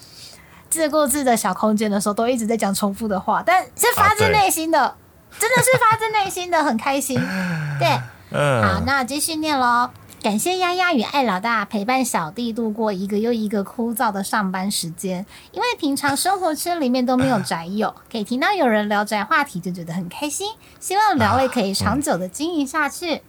[0.72, 4.96] 自顾自的小空间的时候，都一直在讲重复的话，但是发自内心的，
[5.38, 7.20] 真的是发自内心的很开心。
[7.78, 8.00] 对，
[8.30, 9.90] 嗯好，嗯，那继续念喽。
[10.22, 20.48] 感谢丫丫与艾老大陪伴小弟度过一个又一个枯燥的上班时间，因为平常生活圈里面都没有宅友， 可以听到有人聊宅话题就觉得很开心。
[20.80, 23.20] 希望聊类可以长久的经营下去。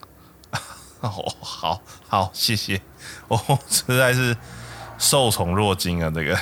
[1.01, 2.79] 哦，好好，谢谢，
[3.27, 3.37] 我
[3.67, 4.37] 实在是
[4.97, 6.37] 受宠若惊啊，这个，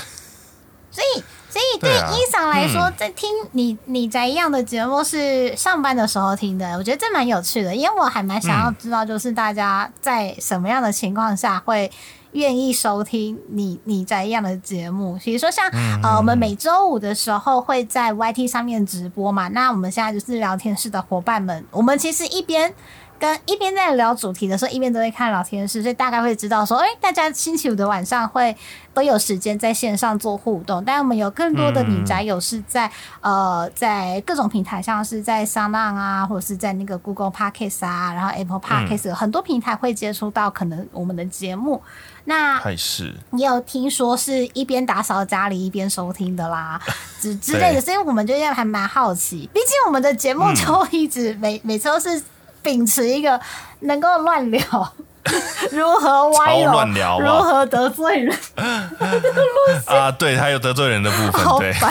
[0.92, 11.90] 所以，所以对伊桑来说，嗯在听你你宅一样的节目是上班的时候听的，我觉得这蛮有趣的，因为我还蛮想要知道，就是大家在什么样的情况下会
[12.34, 15.18] 愿意收听你你宅一样的节目。
[15.24, 15.68] 比如说像、
[16.04, 22.74] 呃，我们每周五的时候会在 YT 上面直播嘛，那我们现在就是聊天室的伙伴们，我们其实一边。
[23.22, 28.58] 跟一边在聊主题的时候，一边都会看聊天室，所以大概会知道说，哎、大家星期五的晚上会
[28.96, 30.84] 都有时间在线上做互动。
[30.84, 41.80] 但我们有更多的女宅友是在、呃，在各种平台，像是在 s o n 啊，或者是在那个 Google Podcast 啊，然后 Apple Podcast，、有很多平台会接触到可能我们的节目。
[42.26, 46.82] 那还是，你有听说是一边打扫家里一边收听的啦，
[47.22, 49.48] 之之类的，所以我们就还蛮好奇。
[49.54, 52.22] 毕竟我们的节目就一直每、每次都是
[52.62, 53.40] 秉持一个
[53.82, 54.62] 能够乱聊，
[55.72, 56.58] 如何歪
[56.94, 58.38] 聊如何得罪人，
[59.88, 61.74] 啊，对，他有得罪人的部分，对。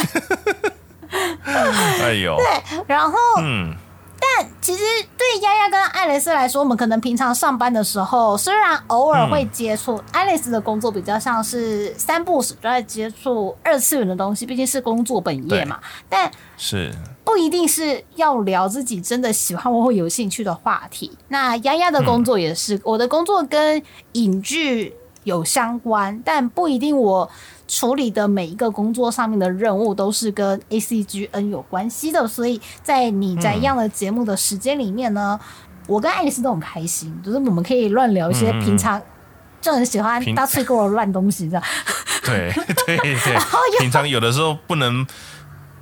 [2.02, 2.46] 哎呦，对，
[2.86, 3.74] 然后嗯，
[4.20, 4.82] 但其实
[5.18, 15.80] 对丫丫跟爱丽丝来说，我们可能平常上班的时候，虽然偶尔会接触，爱丽丝的工作比较像是三不时都在接触二次元的东西，毕竟是工作本业嘛。
[16.08, 16.94] 但是，
[17.24, 21.10] 不一定是要聊自己真的喜欢或会有兴趣的话题。
[21.28, 24.92] 那丫丫的工作也是，我的工作跟影剧
[25.24, 27.30] 有相关，但不一定我
[27.68, 32.26] 处理的每一个工作上面的任务都是跟 A C G N 有关系的。
[32.26, 35.38] 所以在你在一样的节目的时间里面呢，
[35.86, 39.00] 我跟爱丽丝都很开心，就是我们可以乱聊一些平常。
[39.60, 41.62] 就很喜欢平大吹过 的乱东西，这样。
[42.24, 42.50] 对
[42.86, 43.36] 对对，
[43.78, 45.06] 平常有的时候不能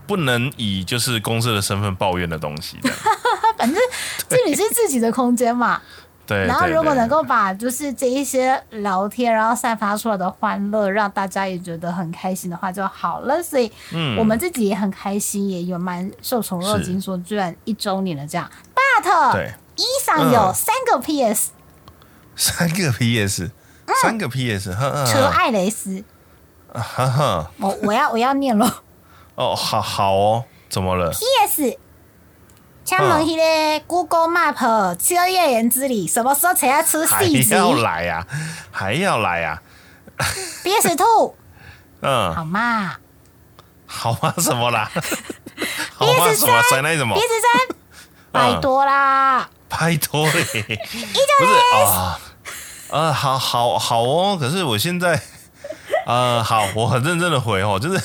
[0.09, 2.90] 不能以就是公司的身份抱怨的东西的，
[3.56, 3.80] 反正
[4.28, 5.80] 这里是自己的空间嘛，
[6.26, 13.42] 对，然后如果能够把就是这一些聊天，然后散发出来的欢乐，让大家也觉得很开心的话就好了。
[13.42, 14.16] 所以嗯。
[14.18, 18.50] 我们自己也很开心，也有蛮受宠若惊，说居然一周年了这样。
[18.74, 19.52] But 对。
[19.76, 20.54] 一上有嗯。
[20.54, 21.50] 三个 PS，、
[22.34, 23.50] 三个 PS，
[24.02, 26.02] 三个 PS，呵呵除了艾雷斯，
[26.72, 28.82] 呵呵，我我要我要念了
[29.39, 31.78] 哦，好好哦，怎么了？PS。
[32.84, 38.26] 请问迄个 Google Map 秋叶原之里什么时候才要出还四级要来呀、
[38.70, 39.62] 还要来呀、
[40.64, 41.34] ？PS Two
[42.01, 42.97] 嗯，好嘛
[43.86, 44.32] 好吗？
[44.39, 44.91] 什么啦？
[45.95, 46.62] 好吗？PS 什么？
[46.62, 47.76] 甩那什么？？PS 三，
[48.32, 49.49] 拜托啦！
[49.68, 52.18] 拜托嘞，不是啊，
[52.91, 54.36] 呃，好好好哦。
[54.41, 55.20] 可是我现在，
[56.07, 58.03] 呃，好，我很认真的回哦，就是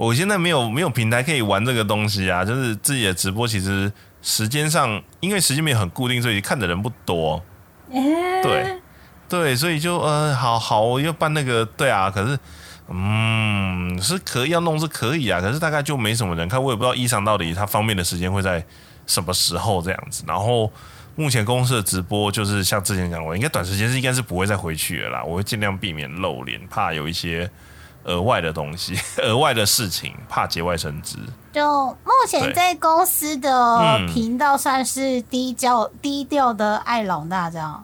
[0.00, 3.92] 我现在没有没有平台可以玩这个东西啊，就是自己的直播，其实
[4.22, 7.44] 时间上因为时间没有很固定，所以看的人不多。
[8.42, 8.80] 对
[9.28, 12.38] 对，所以就呃，好好，我又办那个，对啊，可是。
[12.92, 18.64] 嗯，是可以要弄是可以啊，可是大概就没什么人看，我也不知道衣裳到底他方便的时间会在
[19.06, 20.24] 什么时候这样子。
[20.26, 20.72] 然后
[21.14, 27.48] 目前公司的直播就是像之前讲，我应该短时间是应该是不会再回去了啦，我会尽量避免露脸，怕有一些
[28.04, 31.18] 额外的东西、 额外的事情，怕节外生枝。
[31.52, 37.82] 就目前在公司的嗯频道算是低调、低调的爱老大这样，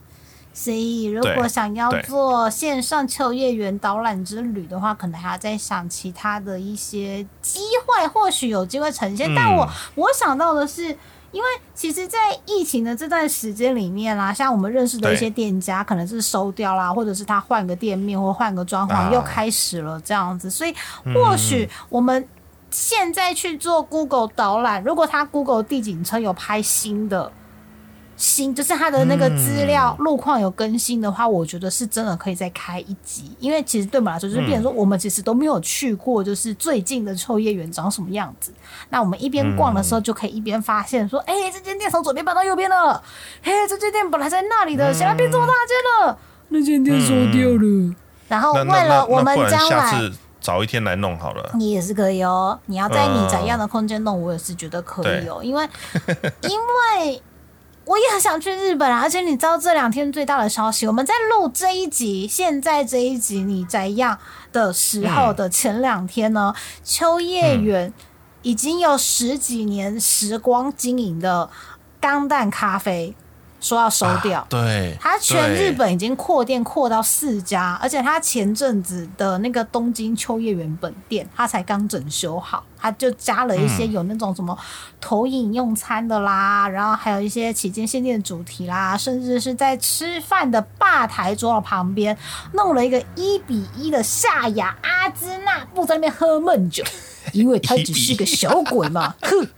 [0.55, 9.28] 所以如果想要做线上秋叶原导览之旅的话，可能还要再想其他的一些机会，或许有机会呈现。
[9.32, 10.97] 嗯但我我想到的是。
[11.36, 19.10] 因为其实，在疫情的这段时间里面啦，像我们认识的一些店家，可能是收掉啦，或者是他换个店面或换个装潢，啊。
[19.12, 20.74] 又开始了这样子，所以
[21.14, 22.26] 或许我们
[22.70, 27.30] 现在去做 Google 导览，如果他 Google 地景车有拍新的，
[28.16, 33.30] 新，就是它的那个资料路况有更新的话，我觉得是真的可以再开一集。
[33.38, 38.52] 因为其实对我们来说，就是变成说我们其实都没有去过，就是最近的秋叶原长什么样子。
[38.90, 43.02] 那我们一边逛的时候，就可以一边发现说，哎、这间店从左边搬到右边了，
[43.43, 46.18] 嘿，这间店本来在那里的，现在变这么大间了，
[46.48, 47.94] 那间店收掉了。
[48.28, 50.10] 然后为了我们将来。
[50.38, 51.51] 早一天来弄好了。
[51.55, 55.68] 你也是可以哦，你要在你怎样的空间弄，我也是觉得可以哦，因为
[56.43, 57.20] 因为
[57.86, 64.18] 我也很想去日本啊，而且你知道这两天最大的消息，我们在录这一集，现在这一集你在样
[64.52, 66.52] 的时候的前两天呢，
[66.82, 67.92] 秋叶原
[68.42, 71.48] 已经有十几年时光经营的
[72.00, 73.14] 钢蛋咖啡
[73.66, 74.40] 说要收掉。
[74.40, 84.56] 啊对，他全日本已经扩店扩到四家，而且他前阵子的那个东京秋叶原本店，他才刚整修好，他就加了一些有那种什么
[85.01, 92.16] 投影用餐的啦，然后还有一些期间限定的主题啦，甚至是在吃饭的吧台桌的旁边
[92.52, 96.84] 弄了一个一比一的夏雅阿兹纳布在那边喝闷酒，
[97.32, 99.48] 因为他只是个小鬼嘛，哼。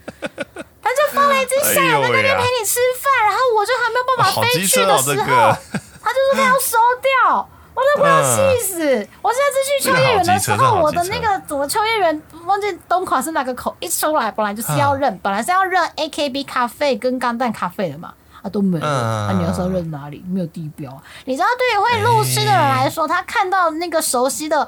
[0.83, 5.59] 他就放了一只夏雅在那边陪你吃饭，然后我就还没有办法飞去的时候，这个
[6.03, 9.09] 他就说他要收掉，我都快要气死！
[9.21, 18.15] 我现在次去秋叶原的时候，我的那个怎么秋叶原忘记东款是哪个口，一出来本来就是要认，本来是要认 AKB 咖啡跟钢蛋咖啡的嘛。
[18.41, 20.25] 啊都没有，嗯啊你要说认哪里？
[20.29, 21.03] 没有地标啊。
[21.25, 24.67] 你知道，对于会路痴的人来说，他看到那个熟悉的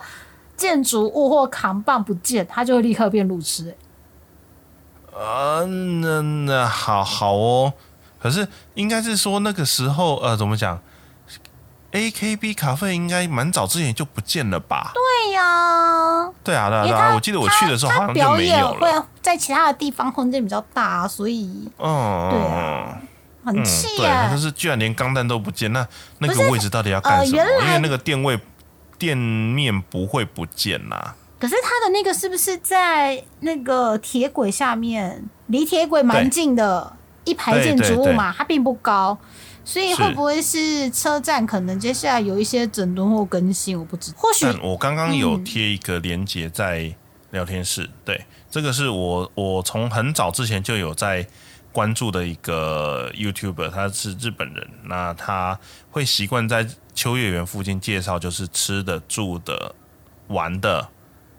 [0.60, 3.76] 建筑物或扛棒不见，它就会立刻变路痴、欸
[5.18, 7.72] 呃，那那好好哦。
[8.20, 10.78] 可是应该是说那个时候，呃，怎么讲
[11.92, 14.92] ？AKB 卡费应该蛮早之前就不见了吧？
[14.94, 19.00] 对呀、对啊，对啊，我记得我去的时候他好像就没表演有了。
[19.00, 23.00] 会在其他的地方空间比较大、啊，所以嗯，对啊
[23.44, 25.86] 很嗯，对，气耶、可是居然连钢弹都不见，那
[26.18, 27.38] 那个位置到底要干什么？
[27.40, 28.38] 呃原来因为那个电位
[29.00, 36.92] 店面不会不见呐、可是它的那个是不是在那个铁轨下面，离铁轨蛮近的
[37.24, 38.30] 一排建筑物嘛？
[38.36, 39.16] 它并不高，
[39.64, 43.78] 所以会不会是车站可能接下来有一些整顿或更新？
[43.78, 46.94] 我不知道，或许我刚刚有嗯贴一个连接在
[47.30, 51.26] 聊天室，对，这个是我我从很早之前就有在
[51.72, 55.58] 关注的一个 YouTuber，他是日本人，那他
[55.90, 59.74] 会习惯在秋叶原附近介绍，就是吃的、住的、
[60.28, 60.88] 玩的、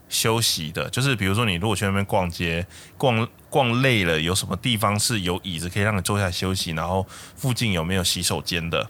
[0.08, 2.66] 休息的，就是比如说你如果去那边逛街，
[2.98, 7.06] 逛逛累了，有什么地方是有椅子可以让你坐下来休息，然后
[7.36, 8.90] 附近有没有洗手间的，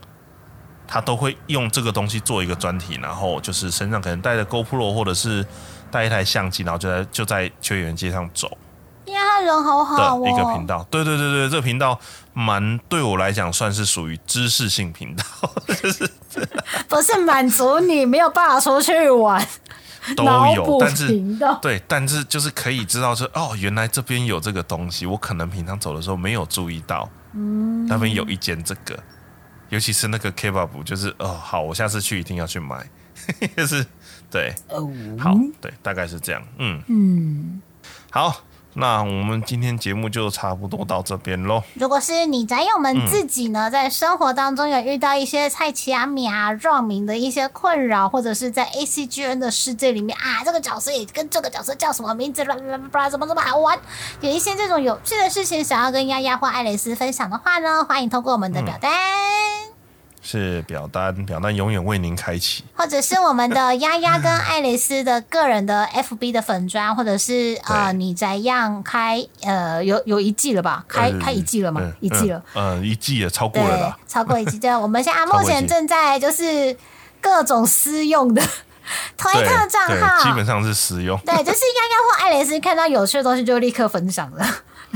[0.88, 5.44] 他都会用这个东西做一个专题，然后就是身上可能带着 GoPro 或者是
[5.90, 8.56] 带一台相机，然后就在就在秋叶原街上走。
[9.06, 10.86] 因为他人好好的哦，一个频道。
[10.90, 12.00] 对对对对，这个频道
[12.34, 15.24] 蛮对我来讲算是属于知识性频道，
[16.88, 19.46] 不是满足你没有办法出去玩，
[20.16, 20.24] 都
[20.56, 21.08] 有，但是。
[21.62, 28.98] 对，但是就是可以知道说，哦，原来这边有这个东西，我可能平常走的时候没有注意到，嗯，那边有一间这个，
[29.70, 32.88] 尤其是那个 kebab，就是哦，好，我下次去一定要去买，
[33.58, 33.86] 就是
[34.30, 34.88] 对，哦，
[35.20, 36.82] 好，对，大概是这样，嗯。
[36.88, 37.62] 嗯。
[38.12, 38.36] 好，
[38.74, 41.64] 那我们今天节目就差不多到这边喽。
[41.74, 53.78] 如果是你宅友们自己呢，在生活当中有遇到一些菜奇阿米啊、撞名的一些困扰，或者是在 A C G N 的世界里面啊，这个角色也跟这个角色叫什么名字，啦啦啦啦，怎么这么好玩？
[54.22, 58.92] 有一些这种有趣的事情想要跟丫丫或艾蕾丝分享的话呢，欢迎通过我们的表单。
[60.22, 62.64] 是表单，表单永远为您开启。
[62.76, 70.86] 或者是我们的丫丫跟爱蕾丝的个人的 FB 的粉砖，或者是呃你怎样开呃有有一季了吧？
[70.88, 71.94] 开呃开一季了吗嗯？
[72.00, 72.44] 一季了。
[72.54, 74.60] 嗯，呃，一季也，超过了对啦。，超过一季。
[74.60, 76.78] 对， 我们现在目前正在就是
[77.20, 78.42] 各种私用的
[79.18, 81.18] 推特账对，号，基本上是实用。
[81.26, 84.46] 对，就是丫丫或爱蕾丝看到有趣的东西就立刻分享的。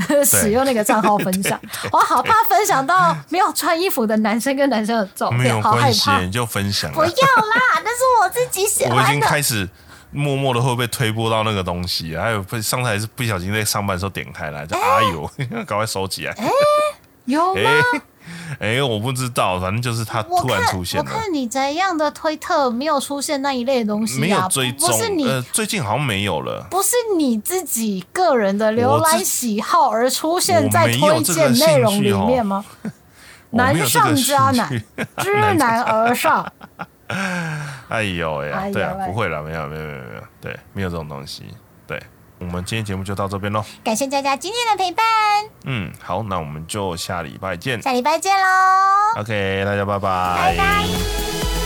[0.24, 1.60] 使用那个账号分享，
[1.92, 6.20] 我好怕分享到没有穿衣服的男生跟男生的照没有片，好害关系，怕。
[6.20, 7.02] 你就分享不。
[7.02, 9.20] 要啦，那是我自己喜我已经。
[9.20, 9.68] 开始
[10.12, 15.30] 默默的会被推播到那个东西，还有被上次还是不小心在上班的时候点开来，就哎呦，
[15.66, 16.34] 赶快收起来。
[17.24, 17.60] 有吗？
[17.94, 18.00] 哎
[18.60, 25.08] 哎，我不知道，反正就是他突然出现了，我看你怎样的推特没有出现那一类的东西啊，没有追踪不不是。
[25.10, 26.66] 你呃，最近好像没有了。
[26.70, 32.64] 不是你自己个人的浏览喜好而出现在推荐内容里面吗？
[33.50, 34.68] 难上加难，
[35.18, 36.46] 知难而上。
[37.88, 41.44] 哎呦呀，对啊，喂不会了，没有，没有，没有，没有，对，没有这种东西。
[41.86, 42.02] 对，
[42.38, 43.64] 我们今天节目就到这边喽。
[43.82, 45.04] 感谢大家今天的陪伴，
[45.64, 47.80] 嗯，好，那我们就下礼拜见。
[47.80, 50.36] 下礼拜见喽，OK，大家拜拜。
[50.36, 51.65] 拜拜。